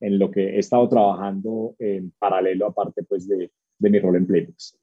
en 0.00 0.18
lo 0.18 0.30
que 0.30 0.56
he 0.56 0.58
estado 0.58 0.88
trabajando 0.88 1.74
en 1.78 2.12
paralelo, 2.18 2.66
aparte 2.66 3.02
pues 3.02 3.26
de, 3.26 3.50
de 3.78 3.90
mi 3.90 3.98
rol 3.98 4.16
en 4.16 4.26
Playbooks. 4.26 4.78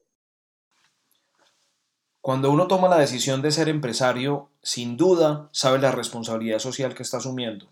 Cuando 2.23 2.51
uno 2.51 2.67
toma 2.67 2.87
la 2.87 2.99
decisión 2.99 3.41
de 3.41 3.51
ser 3.51 3.67
empresario, 3.67 4.47
sin 4.61 4.95
duda 4.95 5.49
sabe 5.51 5.77
la 5.79 5.91
responsabilidad 5.91 6.59
social 6.59 6.95
que 6.95 7.03
está 7.03 7.17
asumiendo. 7.17 7.67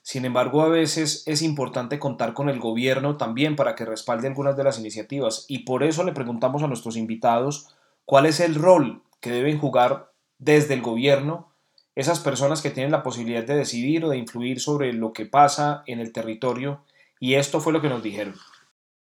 Sin 0.00 0.24
embargo, 0.24 0.62
a 0.62 0.70
veces 0.70 1.22
es 1.26 1.42
importante 1.42 1.98
contar 1.98 2.32
con 2.32 2.48
el 2.48 2.58
gobierno 2.60 3.18
también 3.18 3.56
para 3.56 3.74
que 3.74 3.84
respalde 3.84 4.26
algunas 4.26 4.56
de 4.56 4.64
las 4.64 4.78
iniciativas 4.78 5.44
y 5.48 5.64
por 5.64 5.82
eso 5.82 6.02
le 6.02 6.14
preguntamos 6.14 6.62
a 6.62 6.66
nuestros 6.66 6.96
invitados 6.96 7.76
cuál 8.06 8.24
es 8.24 8.40
el 8.40 8.54
rol 8.54 9.02
que 9.20 9.32
deben 9.32 9.58
jugar 9.58 10.10
desde 10.38 10.72
el 10.72 10.80
gobierno 10.80 11.52
esas 11.94 12.20
personas 12.20 12.62
que 12.62 12.70
tienen 12.70 12.92
la 12.92 13.02
posibilidad 13.02 13.44
de 13.44 13.56
decidir 13.56 14.06
o 14.06 14.08
de 14.08 14.16
influir 14.16 14.60
sobre 14.60 14.94
lo 14.94 15.12
que 15.12 15.26
pasa 15.26 15.82
en 15.84 16.00
el 16.00 16.10
territorio 16.14 16.86
y 17.18 17.34
esto 17.34 17.60
fue 17.60 17.74
lo 17.74 17.82
que 17.82 17.90
nos 17.90 18.02
dijeron. 18.02 18.34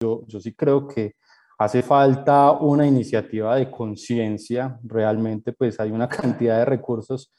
yo, 0.00 0.40
sí 0.40 0.54
creo 0.54 0.88
que 0.88 1.16
hace 1.61 1.83
falta 1.83 2.52
una 2.52 2.87
iniciativa 2.87 3.57
de 3.57 3.71
conciencia, 3.71 4.79
realmente 4.83 5.52
pues 5.52 5.79
hay 5.79 5.90
una 5.90 6.09
cantidad 6.09 6.57
de 6.57 6.64
recursos 6.64 7.31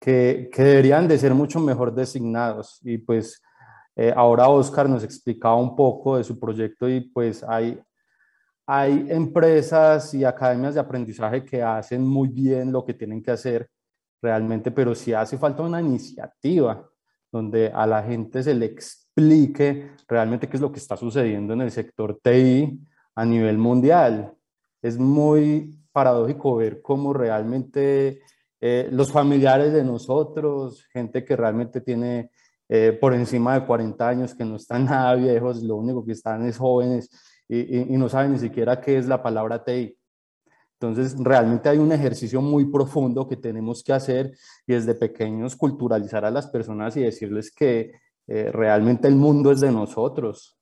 que, 0.00 0.48
que, 0.52 0.62
deberían 0.62 1.08
de 1.08 1.18
ser 1.18 1.34
mucho 1.34 1.58
mejor 1.58 1.92
designados. 1.92 2.78
Y 2.84 2.98
pues 2.98 3.42
eh, 3.96 4.12
ahora 4.14 4.48
Oscar 4.48 4.88
nos 4.88 5.02
explicaba 5.02 5.56
un 5.56 5.74
poco 5.74 6.16
de 6.16 6.22
su 6.22 6.38
proyecto 6.38 6.88
y 6.88 7.00
pues 7.00 7.42
hay, 7.42 7.80
hay 8.68 9.08
empresas 9.08 10.14
y 10.14 10.24
academias 10.24 10.74
de 10.74 10.80
aprendizaje 10.80 11.44
que 11.44 11.60
hacen 11.60 12.06
muy 12.06 12.28
bien 12.28 12.70
lo 12.70 12.84
que 12.84 12.94
tienen 12.94 13.20
que 13.20 13.32
hacer 13.32 13.68
realmente, 14.22 14.70
pero 14.70 14.94
sí 14.94 15.12
hace 15.12 15.38
falta 15.38 15.64
una 15.64 15.80
iniciativa 15.80 16.88
donde 17.32 17.72
a 17.74 17.84
la 17.84 18.00
gente 18.04 18.44
se 18.44 18.54
le 18.54 18.66
explique 18.66 19.90
realmente 20.06 20.48
qué 20.48 20.56
es 20.56 20.60
lo 20.60 20.70
que 20.70 20.78
está 20.78 20.96
sucediendo 20.96 21.52
en 21.52 21.62
el 21.62 21.72
sector 21.72 22.20
TI 22.22 22.80
a 23.16 23.24
nivel 23.24 23.58
mundial. 23.58 24.32
Es 24.80 24.98
muy 24.98 25.76
paradójico 25.90 26.56
ver 26.56 26.80
cómo 26.82 27.12
realmente 27.12 28.20
eh, 28.60 28.88
los 28.92 29.10
familiares 29.10 29.72
de 29.72 29.82
nosotros, 29.82 30.86
gente 30.92 31.24
que 31.24 31.34
realmente 31.34 31.80
tiene 31.80 32.30
eh, 32.68 32.96
por 33.00 33.14
encima 33.14 33.58
de 33.58 33.66
40 33.66 34.08
años, 34.08 34.34
que 34.34 34.44
no 34.44 34.56
están 34.56 34.84
nada 34.86 35.14
viejos, 35.14 35.62
lo 35.62 35.76
único 35.76 36.04
que 36.04 36.12
están 36.12 36.46
es 36.46 36.58
jóvenes, 36.58 37.10
y, 37.48 37.96
no 37.96 38.08
saben 38.08 38.32
ni 38.32 38.38
siquiera 38.38 38.80
qué 38.80 38.98
es 38.98 39.06
la 39.06 39.22
palabra 39.22 39.62
TI. 39.64 39.96
Entonces, 40.78 41.16
realmente 41.18 41.68
hay 41.68 41.78
un 41.78 41.92
ejercicio 41.92 42.42
muy 42.42 42.66
profundo 42.66 43.26
que 43.26 43.36
tenemos 43.36 43.82
que 43.82 43.92
hacer 43.92 44.36
y 44.66 44.74
desde 44.74 44.94
pequeños 44.94 45.56
culturalizar 45.56 46.24
a 46.24 46.30
las 46.30 46.48
personas 46.48 46.96
y 46.96 47.02
decirles 47.02 47.50
que 47.50 47.92
eh, 48.26 48.50
realmente 48.52 49.08
el 49.08 49.14
mundo 49.14 49.52
es 49.52 49.60
de 49.60 49.70
nosotros. 49.70 50.58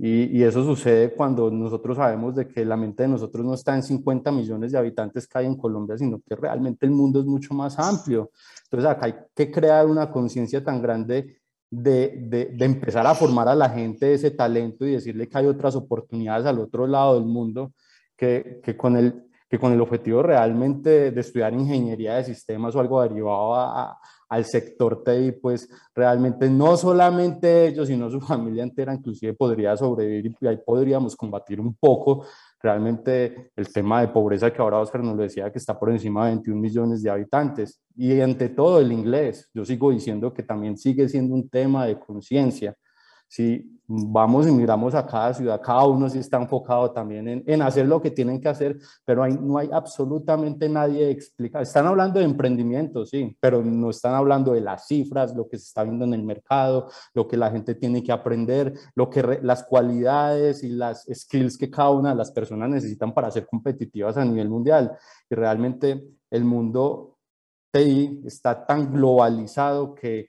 Y, 0.00 0.44
eso 0.44 0.62
sucede 0.62 1.12
cuando 1.12 1.50
nosotros 1.50 1.96
sabemos 1.96 2.36
de 2.36 2.46
que 2.46 2.64
la 2.64 2.76
mente 2.76 3.02
de 3.02 3.08
nosotros 3.08 3.44
no 3.44 3.54
está 3.54 3.74
en 3.74 3.82
50 3.82 4.30
millones 4.30 4.70
de 4.70 4.78
habitantes 4.78 5.26
que 5.26 5.38
hay 5.38 5.46
en 5.46 5.56
Colombia, 5.56 5.98
sino 5.98 6.20
que 6.20 6.36
realmente 6.36 6.86
el 6.86 6.92
mundo 6.92 7.18
es 7.18 7.26
mucho 7.26 7.52
más 7.52 7.76
amplio. 7.80 8.30
Entonces, 8.64 8.88
acá 8.88 9.06
hay 9.06 9.14
que 9.34 9.50
crear 9.50 9.86
una 9.86 10.08
conciencia 10.08 10.62
tan 10.62 10.80
grande 10.80 11.38
de, 11.68 12.48
de, 12.56 12.64
empezar 12.64 13.06
a 13.08 13.14
formar 13.14 13.48
a 13.48 13.56
la 13.56 13.70
gente 13.70 14.12
ese 14.14 14.30
talento 14.30 14.86
y 14.86 14.92
decirle 14.92 15.28
que 15.28 15.36
hay 15.36 15.46
otras 15.46 15.74
oportunidades 15.74 16.46
al 16.46 16.60
otro 16.60 16.86
lado 16.86 17.14
del 17.14 17.24
mundo 17.24 17.72
que, 18.16 18.60
que 18.62 18.76
con, 18.76 18.96
el, 18.96 19.27
que 19.48 19.58
con 19.58 19.72
el 19.72 19.80
objetivo 19.80 20.22
realmente 20.22 21.10
de 21.10 21.20
estudiar 21.20 21.54
ingeniería 21.54 22.16
de 22.16 22.24
sistemas 22.24 22.74
o 22.74 22.80
algo 22.80 23.02
derivado 23.02 23.54
a, 23.54 23.98
al 24.28 24.44
sector 24.44 25.02
TI, 25.02 25.32
pues 25.32 25.68
realmente 25.94 26.50
no 26.50 26.76
solamente 26.76 27.66
ellos, 27.66 27.88
sino 27.88 28.10
su 28.10 28.20
familia 28.20 28.62
entera 28.62 28.94
inclusive 28.94 29.34
podría 29.34 29.76
sobrevivir 29.76 30.34
y 30.40 30.46
ahí 30.46 30.58
podríamos 30.64 31.16
combatir 31.16 31.60
un 31.60 31.74
poco 31.74 32.26
realmente 32.60 33.52
el 33.56 33.72
tema 33.72 34.00
de 34.00 34.08
pobreza 34.08 34.52
que 34.52 34.60
ahora 34.60 34.80
Oscar 34.80 35.02
nos 35.02 35.16
lo 35.16 35.22
decía 35.22 35.50
que 35.50 35.58
está 35.58 35.78
por 35.78 35.90
encima 35.90 36.26
de 36.26 36.32
21 36.32 36.60
millones 36.60 37.02
de 37.02 37.10
habitantes. 37.10 37.80
Y 37.96 38.20
ante 38.20 38.48
todo 38.48 38.80
el 38.80 38.92
inglés, 38.92 39.48
yo 39.54 39.64
sigo 39.64 39.90
diciendo 39.90 40.34
que 40.34 40.42
también 40.42 40.76
sigue 40.76 41.08
siendo 41.08 41.34
un 41.34 41.48
tema 41.48 41.86
de 41.86 41.98
conciencia. 41.98 42.76
Si 43.28 43.78
vamos 43.86 44.46
y 44.46 44.52
miramos 44.52 44.94
a 44.94 45.06
cada 45.06 45.32
ciudad, 45.32 45.60
cada 45.62 45.86
uno 45.86 46.08
sí 46.10 46.18
está 46.18 46.36
enfocado 46.36 46.90
también 46.90 47.26
en, 47.28 47.44
en 47.46 47.62
hacer 47.62 47.86
lo 47.86 48.00
que 48.02 48.10
tienen 48.10 48.40
que 48.40 48.48
hacer, 48.48 48.78
pero 49.04 49.22
hay, 49.22 49.34
no 49.34 49.56
hay 49.56 49.68
absolutamente 49.72 50.68
nadie 50.68 51.10
explica. 51.10 51.60
Están 51.60 51.86
hablando 51.86 52.18
de 52.18 52.26
emprendimiento, 52.26 53.06
sí, 53.06 53.36
pero 53.40 53.62
no 53.62 53.90
están 53.90 54.14
hablando 54.14 54.52
de 54.52 54.60
las 54.60 54.86
cifras, 54.86 55.34
lo 55.34 55.48
que 55.48 55.58
se 55.58 55.64
está 55.64 55.84
viendo 55.84 56.04
en 56.04 56.14
el 56.14 56.22
mercado, 56.22 56.88
lo 57.14 57.26
que 57.26 57.36
la 57.36 57.50
gente 57.50 57.74
tiene 57.74 58.02
que 58.02 58.12
aprender, 58.12 58.74
lo 58.94 59.08
que 59.08 59.40
las 59.42 59.64
cualidades 59.64 60.62
y 60.62 60.68
las 60.68 61.06
skills 61.12 61.56
que 61.56 61.70
cada 61.70 61.90
una 61.90 62.10
de 62.10 62.16
las 62.16 62.30
personas 62.30 62.68
necesitan 62.68 63.14
para 63.14 63.30
ser 63.30 63.46
competitivas 63.46 64.16
a 64.16 64.24
nivel 64.24 64.48
mundial. 64.48 64.96
Y 65.30 65.34
realmente 65.34 66.04
el 66.30 66.44
mundo 66.44 67.18
está 68.24 68.66
tan 68.66 68.92
globalizado 68.92 69.94
que 69.94 70.28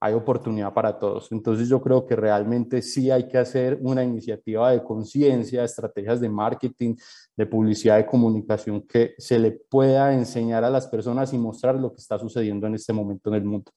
hay 0.00 0.14
oportunidad 0.14 0.72
para 0.72 0.98
todos. 0.98 1.30
Entonces 1.30 1.68
yo 1.68 1.80
creo 1.80 2.06
que 2.06 2.16
realmente 2.16 2.80
sí 2.80 3.10
hay 3.10 3.28
que 3.28 3.36
hacer 3.36 3.78
una 3.82 4.02
iniciativa 4.02 4.72
de 4.72 4.82
conciencia, 4.82 5.62
estrategias 5.62 6.20
de 6.20 6.28
marketing, 6.30 6.96
de 7.36 7.46
publicidad, 7.46 7.98
de 7.98 8.06
comunicación 8.06 8.80
que 8.82 9.14
se 9.18 9.38
le 9.38 9.52
pueda 9.52 10.14
enseñar 10.14 10.64
a 10.64 10.70
las 10.70 10.86
personas 10.86 11.34
y 11.34 11.38
mostrar 11.38 11.76
lo 11.76 11.90
que 11.90 11.98
está 11.98 12.18
sucediendo 12.18 12.66
en 12.66 12.74
este 12.74 12.94
momento 12.94 13.28
en 13.28 13.36
el 13.36 13.44
mundo. 13.44 13.70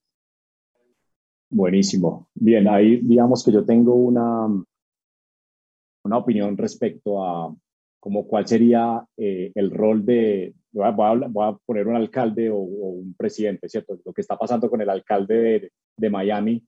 Buenísimo. 1.50 2.30
Bien, 2.34 2.68
ahí 2.70 3.02
digamos 3.04 3.44
que 3.44 3.52
yo 3.52 3.66
tengo 3.66 3.94
una, 3.94 4.48
una 6.06 6.18
opinión 6.18 6.58
respecto 6.58 7.24
a 7.24 7.54
como 8.00 8.28
cuál 8.28 8.48
sería 8.48 9.06
eh, 9.18 9.52
el 9.56 9.72
rol 9.72 10.06
de, 10.06 10.54
voy 10.74 10.86
a, 10.86 11.58
poner 11.66 11.88
un 11.88 11.96
alcalde 11.96 12.50
o, 12.50 12.58
un 12.58 13.14
presidente, 13.14 13.70
¿cierto? 13.70 13.98
Lo 14.04 14.12
que 14.12 14.22
está 14.22 14.38
pasando 14.38 14.70
con 14.70 14.82
el 14.82 14.90
alcalde 14.90 15.36
de, 15.36 15.72
de 15.96 16.10
Miami 16.10 16.66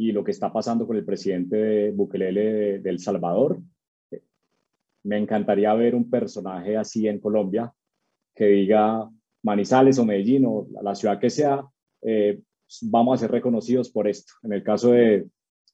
y 0.00 0.12
lo 0.12 0.22
que 0.22 0.30
está 0.30 0.52
pasando 0.52 0.86
con 0.86 0.96
el 0.96 1.04
presidente 1.04 1.56
de 1.56 1.90
Bukele 1.90 2.32
de, 2.78 2.90
El 2.90 2.98
Salvador. 2.98 3.60
Me 5.02 5.18
encantaría 5.18 5.74
ver 5.74 5.94
un 5.94 6.08
personaje 6.08 6.76
así 6.76 7.08
en 7.08 7.18
Colombia 7.18 7.72
que 8.34 8.46
diga 8.46 9.10
Manizales 9.42 9.98
o 9.98 10.04
Medellín 10.04 10.44
o 10.46 10.66
la 10.82 10.94
ciudad 10.94 11.18
que 11.18 11.30
sea, 11.30 11.66
eh, 12.02 12.40
vamos 12.82 13.14
a 13.14 13.20
ser 13.20 13.30
reconocidos 13.30 13.90
por 13.90 14.08
esto. 14.08 14.32
En 14.42 14.52
el 14.52 14.62
caso 14.62 14.92
de, 14.92 15.26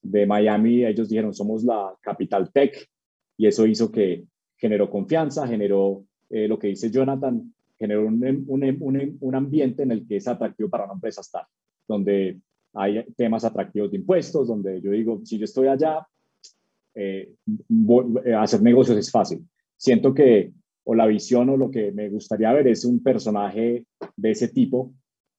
de 0.02 0.26
Miami, 0.26 0.84
ellos 0.84 1.08
dijeron 1.08 1.34
somos 1.34 1.64
la 1.64 1.94
capital 2.00 2.50
tech 2.52 2.88
y 3.36 3.46
eso 3.46 3.66
hizo 3.66 3.90
que 3.90 4.24
generó 4.56 4.90
confianza, 4.90 5.46
generó 5.46 6.04
eh, 6.30 6.48
lo 6.48 6.58
que 6.58 6.68
dice 6.68 6.90
Jonathan, 6.90 7.52
generó 7.78 8.06
un, 8.06 8.44
un, 8.48 9.16
un, 9.20 9.34
ambiente 9.34 9.82
en 9.82 9.92
el 9.92 10.06
que 10.06 10.16
es 10.16 10.26
atractivo 10.28 10.68
para 10.70 10.84
una 10.84 10.94
empresa 10.94 11.20
estar 11.20 11.46
donde 11.86 12.40
hay 12.74 13.04
temas 13.16 13.44
atractivos 13.44 13.90
de 13.90 13.98
impuestos, 13.98 14.48
donde 14.48 14.80
yo 14.80 14.90
digo, 14.90 15.20
si 15.24 15.38
yo 15.38 15.44
estoy 15.44 15.68
allá, 15.68 16.06
eh, 16.94 17.32
eh, 18.24 18.34
hacer 18.34 18.62
negocios 18.62 18.98
es 18.98 19.10
fácil. 19.10 19.46
Siento 19.76 20.14
que 20.14 20.52
o 20.84 20.94
la 20.94 21.06
visión 21.06 21.48
o 21.50 21.56
lo 21.56 21.70
que 21.70 21.90
me 21.92 22.08
gustaría 22.08 22.52
ver 22.52 22.68
es 22.68 22.84
un 22.84 23.02
personaje 23.02 23.84
de 24.16 24.30
ese 24.30 24.48
tipo 24.48 24.92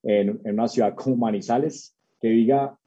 en, 0.04 0.39
una 0.43 0.67
ciudad 0.67 0.93
como 0.95 1.15
Manizales, 1.15 1.95
que 2.19 2.30
diga, 2.30 2.78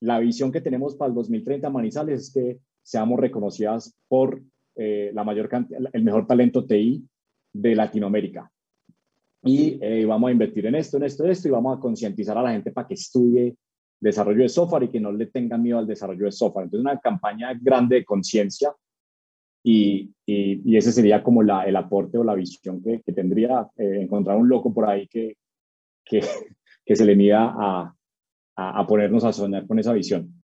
la 0.00 0.18
visión 0.18 0.50
que 0.50 0.60
tenemos 0.60 0.96
para 0.96 1.10
el 1.10 1.14
2030 1.14 1.68
Manizales 1.68 2.22
es 2.22 2.32
que 2.32 2.58
seamos 2.82 3.20
reconocidas 3.20 3.94
por 4.08 4.42
eh, 4.76 5.10
la 5.12 5.24
mayor 5.24 5.50
el 5.92 6.02
mejor 6.02 6.26
talento 6.26 6.64
TI 6.64 7.04
de 7.52 7.74
Latinoamérica 7.74 8.50
y 9.42 9.78
eh, 9.80 10.04
vamos 10.04 10.28
a 10.28 10.32
invertir 10.32 10.66
en 10.66 10.74
esto, 10.74 10.98
en 10.98 11.04
esto, 11.04 11.24
en 11.24 11.30
esto, 11.30 11.48
y 11.48 11.50
vamos 11.50 11.76
a 11.76 11.80
concientizar 11.80 12.36
a 12.36 12.42
la 12.42 12.52
gente 12.52 12.72
para 12.72 12.86
que 12.86 12.94
estudie 12.94 13.56
desarrollo 13.98 14.42
de 14.42 14.48
software 14.48 14.84
y 14.84 14.88
que 14.88 15.00
no 15.00 15.12
le 15.12 15.26
tengan 15.26 15.62
miedo 15.62 15.78
al 15.78 15.86
desarrollo 15.86 16.26
de 16.26 16.32
software. 16.32 16.64
Entonces, 16.64 16.84
una 16.84 16.98
campaña 16.98 17.52
grande 17.60 17.96
de 17.96 18.04
conciencia 18.04 18.74
y, 19.62 20.10
y, 20.26 20.76
ese 20.76 20.92
sería 20.92 21.22
como 21.22 21.42
la, 21.42 21.64
el 21.64 21.76
aporte 21.76 22.16
o 22.16 22.24
la 22.24 22.34
visión 22.34 22.82
que, 22.82 23.02
que 23.02 23.12
tendría 23.12 23.68
eh, 23.76 24.00
encontrar 24.00 24.38
un 24.38 24.48
loco 24.48 24.72
por 24.72 24.88
ahí 24.88 25.06
que, 25.06 25.36
que, 26.04 26.20
que 26.84 26.96
se 26.96 27.04
le 27.04 27.14
mida 27.14 27.44
a, 27.44 27.94
a, 28.56 28.80
a, 28.80 28.86
ponernos 28.86 29.24
a 29.24 29.32
soñar 29.32 29.66
con 29.66 29.78
esa 29.78 29.92
visión. 29.92 30.34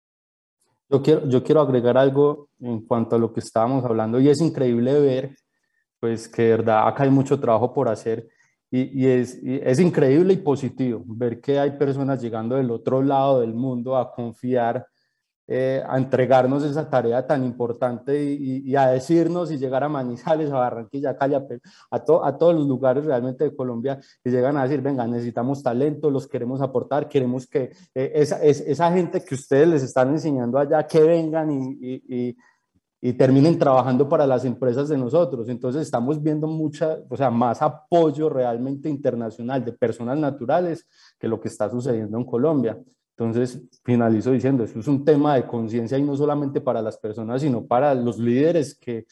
Yo 0.88 1.02
quiero, 1.02 1.28
yo 1.28 1.42
quiero 1.42 1.60
agregar 1.60 1.96
algo 1.98 2.48
en 2.60 2.82
cuanto 2.82 3.16
a 3.16 3.18
lo 3.18 3.32
que 3.32 3.40
estábamos 3.40 3.84
hablando 3.84 4.20
y 4.20 4.28
es 4.28 4.40
increíble 4.40 5.00
ver 5.00 5.36
pues 6.06 6.28
que 6.28 6.42
de 6.42 6.50
verdad 6.50 6.86
acá 6.86 7.02
hay 7.02 7.10
mucho 7.10 7.40
trabajo 7.40 7.74
por 7.74 7.88
hacer 7.88 8.28
y, 8.70 9.08
es, 9.08 9.40
es, 9.42 9.80
increíble 9.80 10.34
y 10.34 10.36
positivo 10.36 11.02
ver 11.04 11.40
que 11.40 11.58
hay 11.58 11.72
personas 11.72 12.22
llegando 12.22 12.54
del 12.54 12.70
otro 12.70 13.02
lado 13.02 13.40
del 13.40 13.54
mundo 13.54 13.96
a 13.96 14.12
confiar, 14.12 14.86
eh, 15.48 15.82
a 15.84 15.98
entregarnos 15.98 16.62
esa 16.62 16.88
tarea 16.88 17.26
tan 17.26 17.42
importante 17.42 18.22
y, 18.22 18.76
a 18.76 18.86
decirnos 18.88 19.50
y 19.50 19.58
llegar 19.58 19.82
a 19.82 19.88
Manizales, 19.88 20.52
a 20.52 20.58
Barranquilla, 20.58 21.10
a 21.10 21.16
Cali, 21.16 21.34
a, 21.34 21.44
a, 21.90 22.04
todos 22.38 22.54
los 22.54 22.68
lugares 22.68 23.04
realmente 23.04 23.42
de 23.42 23.56
Colombia 23.56 23.98
y 24.22 24.30
llegan 24.30 24.56
a 24.56 24.62
decir, 24.62 24.82
venga, 24.82 25.08
necesitamos 25.08 25.60
talento, 25.60 26.08
los 26.08 26.28
queremos 26.28 26.60
aportar, 26.60 27.08
queremos 27.08 27.48
que 27.48 27.72
eh, 27.96 28.12
esa, 28.14 28.40
esa 28.44 28.92
gente 28.92 29.24
que 29.24 29.34
ustedes 29.34 29.66
les 29.66 29.82
están 29.82 30.10
enseñando 30.10 30.56
allá, 30.56 30.86
que 30.86 31.00
vengan 31.00 31.50
y 31.50 32.36
y 33.00 33.12
terminen 33.12 33.58
trabajando 33.58 34.08
para 34.08 34.26
las 34.26 34.44
empresas 34.44 34.88
de 34.88 34.96
nosotros. 34.96 35.48
Entonces 35.48 35.82
estamos 35.82 36.22
viendo 36.22 36.46
mucha, 36.46 36.98
o 37.08 37.16
sea, 37.16 37.30
más 37.30 37.62
apoyo 37.62 38.28
realmente 38.28 38.88
internacional 38.88 39.64
de 39.64 39.72
personas 39.72 40.18
naturales 40.18 40.86
que 41.18 41.28
lo 41.28 41.40
que 41.40 41.48
está 41.48 41.68
sucediendo 41.68 42.16
en 42.18 42.24
Colombia. 42.24 42.78
Entonces, 43.18 43.62
finalizo 43.82 44.32
diciendo, 44.32 44.64
esto 44.64 44.78
es 44.78 44.88
un 44.88 45.04
tema 45.04 45.36
de 45.36 45.46
conciencia 45.46 45.96
y 45.96 46.02
no 46.02 46.16
solamente 46.16 46.60
para 46.60 46.82
las 46.82 46.98
personas, 46.98 47.40
sino 47.40 47.66
para 47.66 47.94
los 47.94 48.18
líderes 48.18 48.74
que 48.78 49.06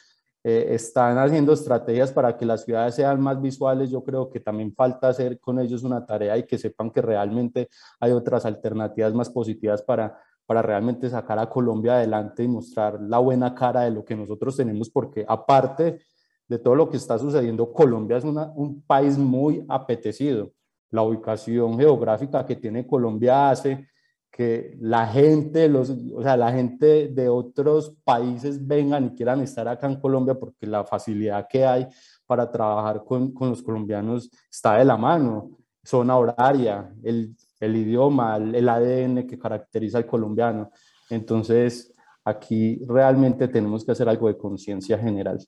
eh, 0.46 0.74
están 0.74 1.16
haciendo 1.16 1.54
estrategias 1.54 2.12
para 2.12 2.36
que 2.36 2.44
las 2.44 2.64
ciudades 2.64 2.94
sean 2.94 3.18
más 3.18 3.40
visuales. 3.40 3.90
Yo 3.90 4.04
creo 4.04 4.28
que 4.28 4.40
también 4.40 4.74
falta 4.74 5.08
hacer 5.08 5.40
con 5.40 5.58
ellos 5.58 5.84
una 5.84 6.04
tarea 6.04 6.36
y 6.36 6.42
que 6.42 6.58
sepan 6.58 6.90
que 6.90 7.00
realmente 7.00 7.70
hay 7.98 8.12
otras 8.12 8.44
alternativas 8.44 9.14
más 9.14 9.30
positivas 9.30 9.80
para 9.80 10.18
para 10.46 10.62
realmente 10.62 11.08
sacar 11.08 11.38
a 11.38 11.48
Colombia 11.48 11.94
adelante 11.94 12.42
y 12.42 12.48
mostrar 12.48 13.00
la 13.00 13.18
buena 13.18 13.54
cara 13.54 13.82
de 13.82 13.90
lo 13.90 14.04
que 14.04 14.16
nosotros 14.16 14.56
tenemos, 14.56 14.90
porque 14.90 15.24
aparte 15.26 16.00
de 16.46 16.58
todo 16.58 16.74
lo 16.74 16.88
que 16.88 16.98
está 16.98 17.18
sucediendo, 17.18 17.72
Colombia 17.72 18.18
es 18.18 18.24
un 18.24 18.82
país 18.86 19.16
muy 19.16 19.64
apetecido. 19.68 20.52
La 20.90 21.02
ubicación 21.02 21.78
geográfica 21.78 22.44
que 22.44 22.56
tiene 22.56 22.86
Colombia 22.86 23.50
hace 23.50 23.86
que 24.30 24.76
la 24.80 25.06
gente, 25.06 25.68
los, 25.68 25.90
o 25.90 26.20
sea, 26.20 26.36
la 26.36 26.52
gente 26.52 27.08
de 27.08 27.28
otros 27.28 27.96
países 28.02 28.64
vengan 28.66 29.06
y 29.06 29.10
quieran 29.10 29.40
estar 29.40 29.68
acá 29.68 29.86
en 29.86 30.00
Colombia 30.00 30.34
porque 30.34 30.66
la 30.66 30.84
facilidad 30.84 31.46
que 31.48 31.64
hay 31.64 31.86
para 32.26 32.50
trabajar 32.50 33.04
con, 33.04 33.32
con 33.32 33.50
los 33.50 33.62
colombianos 33.62 34.28
está 34.50 34.76
de 34.76 34.84
la 34.84 34.96
mano. 34.96 35.50
Zona 35.84 36.16
horaria, 36.16 36.92
el, 37.02 37.36
el 37.64 37.76
idioma, 37.76 38.36
el, 38.36 38.68
ADN 38.68 39.26
que 39.26 39.38
caracteriza 39.38 39.98
al 39.98 40.06
colombiano. 40.06 40.70
Entonces, 41.10 41.92
aquí 42.24 42.80
realmente 42.86 43.48
tenemos 43.48 43.84
que 43.84 43.92
hacer 43.92 44.08
algo 44.08 44.28
de 44.28 44.38
conciencia 44.38 44.98
general. 44.98 45.38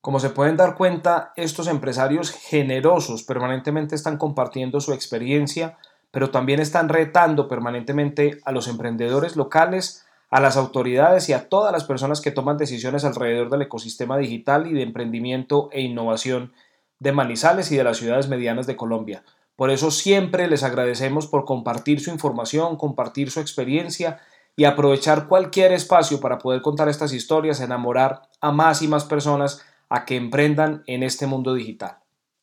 Como 0.00 0.20
se 0.20 0.30
pueden 0.30 0.56
dar 0.56 0.76
cuenta, 0.76 1.32
estos 1.36 1.66
empresarios 1.66 2.30
generosos 2.30 3.24
permanentemente 3.24 3.94
están 3.94 4.16
compartiendo 4.16 4.80
su 4.80 4.92
experiencia 4.92 5.76
pero 6.10 6.30
también 6.30 6.60
están 6.60 6.88
retando 6.88 7.48
permanentemente 7.48 8.40
a 8.44 8.52
los 8.52 8.68
emprendedores 8.68 9.36
locales, 9.36 10.06
a 10.30 10.40
las 10.40 10.56
autoridades 10.56 11.28
y 11.28 11.32
a 11.32 11.48
todas 11.48 11.72
las 11.72 11.84
personas 11.84 12.20
que 12.20 12.30
toman 12.30 12.56
decisiones 12.56 13.04
alrededor 13.04 13.50
del 13.50 13.62
ecosistema 13.62 14.16
digital 14.16 14.66
y 14.66 14.74
de 14.74 14.82
emprendimiento 14.82 15.68
e 15.72 15.82
innovación 15.82 16.52
de 16.98 17.12
Manizales 17.12 17.70
y 17.72 17.76
de 17.76 17.84
las 17.84 17.98
ciudades 17.98 18.28
medianas 18.28 18.66
de 18.66 18.76
Colombia. 18.76 19.22
Por 19.58 19.72
eso 19.72 19.90
siempre 19.90 20.46
les 20.46 20.62
agradecemos 20.62 21.26
por 21.26 21.44
compartir 21.44 21.98
su 21.98 22.10
información, 22.10 22.76
compartir 22.76 23.32
su 23.32 23.40
experiencia 23.40 24.20
y 24.54 24.66
aprovechar 24.66 25.26
cualquier 25.26 25.72
espacio 25.72 26.20
para 26.20 26.38
poder 26.38 26.62
contar 26.62 26.88
estas 26.88 27.12
historias, 27.12 27.60
enamorar 27.60 28.22
a 28.40 28.52
más 28.52 28.82
y 28.82 28.86
más 28.86 29.04
personas 29.04 29.60
a 29.88 30.04
que 30.04 30.14
emprendan 30.14 30.84
en 30.86 31.02
este 31.02 31.26
mundo 31.26 31.54
digital. 31.54 31.96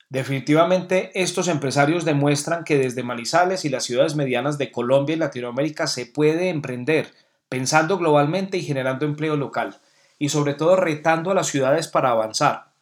Definitivamente 0.09 1.11
estos 1.13 1.47
empresarios 1.47 2.03
demuestran 2.03 2.65
que 2.65 2.77
desde 2.77 3.01
Manizales 3.01 3.63
y 3.63 3.69
las 3.69 3.85
ciudades 3.85 4.17
medianas 4.17 4.57
de 4.57 4.73
Colombia 4.73 5.15
y 5.15 5.19
Latinoamérica 5.19 5.87
se 5.87 6.05
puede 6.05 6.49
emprender, 6.49 7.13
pensando 7.47 7.97
globalmente 7.97 8.57
y 8.57 8.63
generando 8.63 9.05
empleo 9.05 9.37
local, 9.37 9.79
y 10.19 10.27
sobre 10.27 10.53
todo 10.53 10.75
retando 10.75 11.31
a 11.31 11.35
las 11.35 11.47
ciudades 11.47 11.87
para 11.87 12.09
avanzar. 12.09 12.74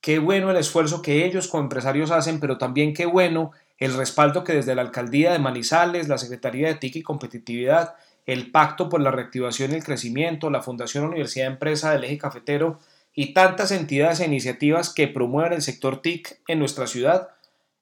Qué 0.00 0.18
bueno 0.18 0.50
el 0.50 0.56
esfuerzo 0.56 1.02
que 1.02 1.24
ellos 1.24 1.48
como 1.48 1.64
empresarios 1.64 2.10
hacen, 2.10 2.40
pero 2.40 2.56
también 2.56 2.94
qué 2.94 3.06
bueno 3.06 3.50
el 3.78 3.94
respaldo 3.94 4.44
que 4.44 4.54
desde 4.54 4.74
la 4.74 4.82
Alcaldía 4.82 5.32
de 5.32 5.38
Manizales, 5.38 6.08
la 6.08 6.18
Secretaría 6.18 6.68
de 6.68 6.74
TIC 6.74 6.96
y 6.96 7.02
Competitividad, 7.02 7.94
el 8.26 8.50
Pacto 8.50 8.88
por 8.88 9.00
la 9.00 9.10
Reactivación 9.10 9.72
y 9.72 9.76
el 9.76 9.84
Crecimiento, 9.84 10.50
la 10.50 10.62
Fundación 10.62 11.04
Universidad 11.04 11.46
Empresa 11.46 11.92
del 11.92 12.04
Eje 12.04 12.18
Cafetero 12.18 12.78
y 13.14 13.32
tantas 13.32 13.72
entidades 13.72 14.20
e 14.20 14.26
iniciativas 14.26 14.92
que 14.92 15.08
promueven 15.08 15.54
el 15.54 15.62
sector 15.62 16.02
TIC 16.02 16.40
en 16.46 16.58
nuestra 16.58 16.86
ciudad 16.86 17.28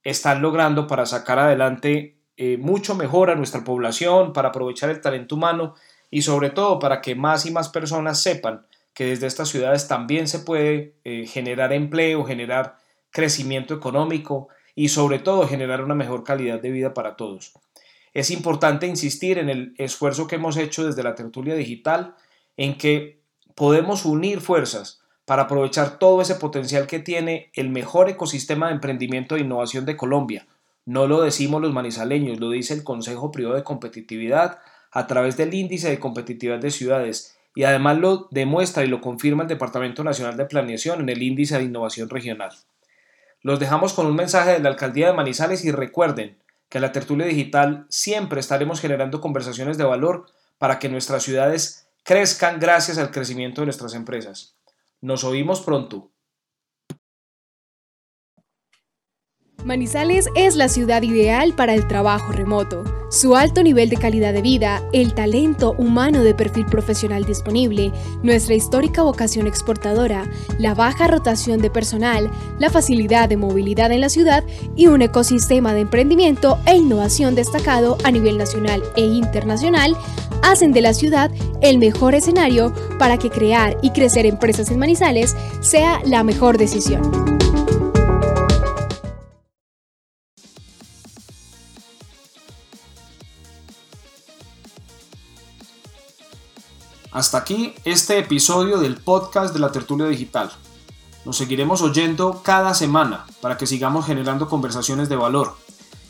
están 0.02 0.40
logrando 0.40 0.86
para 0.86 1.04
sacar 1.04 1.38
adelante 1.38 2.16
eh, 2.36 2.58
mucho 2.58 2.94
mejor 2.94 3.30
a 3.30 3.34
nuestra 3.34 3.64
población, 3.64 4.32
para 4.32 4.50
aprovechar 4.50 4.88
el 4.88 5.00
talento 5.00 5.34
humano 5.34 5.74
y 6.10 6.22
sobre 6.22 6.50
todo 6.50 6.78
para 6.78 7.00
que 7.00 7.14
más 7.14 7.44
y 7.44 7.50
más 7.50 7.68
personas 7.68 8.22
sepan 8.22 8.66
que 8.96 9.04
desde 9.04 9.26
estas 9.26 9.50
ciudades 9.50 9.88
también 9.88 10.26
se 10.26 10.38
puede 10.38 10.94
eh, 11.04 11.26
generar 11.26 11.74
empleo, 11.74 12.24
generar 12.24 12.78
crecimiento 13.10 13.74
económico 13.74 14.48
y 14.74 14.88
sobre 14.88 15.18
todo 15.18 15.46
generar 15.46 15.84
una 15.84 15.94
mejor 15.94 16.24
calidad 16.24 16.62
de 16.62 16.70
vida 16.70 16.94
para 16.94 17.14
todos. 17.14 17.52
Es 18.14 18.30
importante 18.30 18.86
insistir 18.86 19.36
en 19.36 19.50
el 19.50 19.74
esfuerzo 19.76 20.26
que 20.26 20.36
hemos 20.36 20.56
hecho 20.56 20.86
desde 20.86 21.02
la 21.02 21.14
tertulia 21.14 21.54
digital 21.54 22.14
en 22.56 22.78
que 22.78 23.20
podemos 23.54 24.06
unir 24.06 24.40
fuerzas 24.40 25.02
para 25.26 25.42
aprovechar 25.42 25.98
todo 25.98 26.22
ese 26.22 26.36
potencial 26.36 26.86
que 26.86 26.98
tiene 26.98 27.50
el 27.52 27.68
mejor 27.68 28.08
ecosistema 28.08 28.68
de 28.68 28.76
emprendimiento 28.76 29.36
e 29.36 29.40
innovación 29.40 29.84
de 29.84 29.98
Colombia. 29.98 30.46
No 30.86 31.06
lo 31.06 31.20
decimos 31.20 31.60
los 31.60 31.74
manizaleños, 31.74 32.40
lo 32.40 32.48
dice 32.48 32.72
el 32.72 32.82
Consejo 32.82 33.30
Privado 33.30 33.56
de 33.56 33.62
Competitividad 33.62 34.58
a 34.90 35.06
través 35.06 35.36
del 35.36 35.52
Índice 35.52 35.90
de 35.90 36.00
Competitividad 36.00 36.60
de 36.60 36.70
Ciudades 36.70 37.35
y 37.56 37.64
además 37.64 37.96
lo 37.96 38.28
demuestra 38.30 38.84
y 38.84 38.86
lo 38.86 39.00
confirma 39.00 39.42
el 39.42 39.48
Departamento 39.48 40.04
Nacional 40.04 40.36
de 40.36 40.44
Planeación 40.44 41.00
en 41.00 41.08
el 41.08 41.22
Índice 41.22 41.56
de 41.56 41.64
Innovación 41.64 42.10
Regional. 42.10 42.50
Los 43.40 43.58
dejamos 43.58 43.94
con 43.94 44.06
un 44.06 44.14
mensaje 44.14 44.52
de 44.52 44.58
la 44.58 44.68
Alcaldía 44.68 45.06
de 45.06 45.14
Manizales 45.14 45.64
y 45.64 45.72
recuerden 45.72 46.36
que 46.68 46.76
en 46.76 46.82
la 46.82 46.92
tertulia 46.92 47.24
digital 47.24 47.86
siempre 47.88 48.40
estaremos 48.40 48.82
generando 48.82 49.22
conversaciones 49.22 49.78
de 49.78 49.84
valor 49.84 50.26
para 50.58 50.78
que 50.78 50.90
nuestras 50.90 51.22
ciudades 51.22 51.88
crezcan 52.02 52.60
gracias 52.60 52.98
al 52.98 53.10
crecimiento 53.10 53.62
de 53.62 53.66
nuestras 53.68 53.94
empresas. 53.94 54.54
Nos 55.00 55.24
oímos 55.24 55.62
pronto. 55.62 56.10
Manizales 59.66 60.28
es 60.36 60.54
la 60.54 60.68
ciudad 60.68 61.02
ideal 61.02 61.52
para 61.52 61.74
el 61.74 61.88
trabajo 61.88 62.30
remoto. 62.30 62.84
Su 63.10 63.34
alto 63.34 63.64
nivel 63.64 63.88
de 63.88 63.96
calidad 63.96 64.32
de 64.32 64.40
vida, 64.40 64.80
el 64.92 65.12
talento 65.12 65.74
humano 65.76 66.22
de 66.22 66.34
perfil 66.34 66.66
profesional 66.66 67.24
disponible, 67.24 67.90
nuestra 68.22 68.54
histórica 68.54 69.02
vocación 69.02 69.48
exportadora, 69.48 70.30
la 70.60 70.74
baja 70.74 71.08
rotación 71.08 71.60
de 71.60 71.68
personal, 71.68 72.30
la 72.60 72.70
facilidad 72.70 73.28
de 73.28 73.38
movilidad 73.38 73.90
en 73.90 74.02
la 74.02 74.08
ciudad 74.08 74.44
y 74.76 74.86
un 74.86 75.02
ecosistema 75.02 75.74
de 75.74 75.80
emprendimiento 75.80 76.60
e 76.64 76.76
innovación 76.76 77.34
destacado 77.34 77.98
a 78.04 78.12
nivel 78.12 78.38
nacional 78.38 78.84
e 78.94 79.02
internacional 79.02 79.96
hacen 80.44 80.70
de 80.70 80.82
la 80.82 80.94
ciudad 80.94 81.32
el 81.60 81.78
mejor 81.78 82.14
escenario 82.14 82.72
para 83.00 83.18
que 83.18 83.30
crear 83.30 83.76
y 83.82 83.90
crecer 83.90 84.26
empresas 84.26 84.70
en 84.70 84.78
Manizales 84.78 85.34
sea 85.60 86.00
la 86.04 86.22
mejor 86.22 86.56
decisión. 86.56 87.36
Hasta 97.16 97.38
aquí 97.38 97.74
este 97.86 98.18
episodio 98.18 98.76
del 98.76 98.98
podcast 98.98 99.54
de 99.54 99.60
la 99.60 99.72
tertulia 99.72 100.06
digital. 100.06 100.52
Nos 101.24 101.38
seguiremos 101.38 101.80
oyendo 101.80 102.42
cada 102.42 102.74
semana 102.74 103.24
para 103.40 103.56
que 103.56 103.66
sigamos 103.66 104.04
generando 104.04 104.50
conversaciones 104.50 105.08
de 105.08 105.16
valor. 105.16 105.56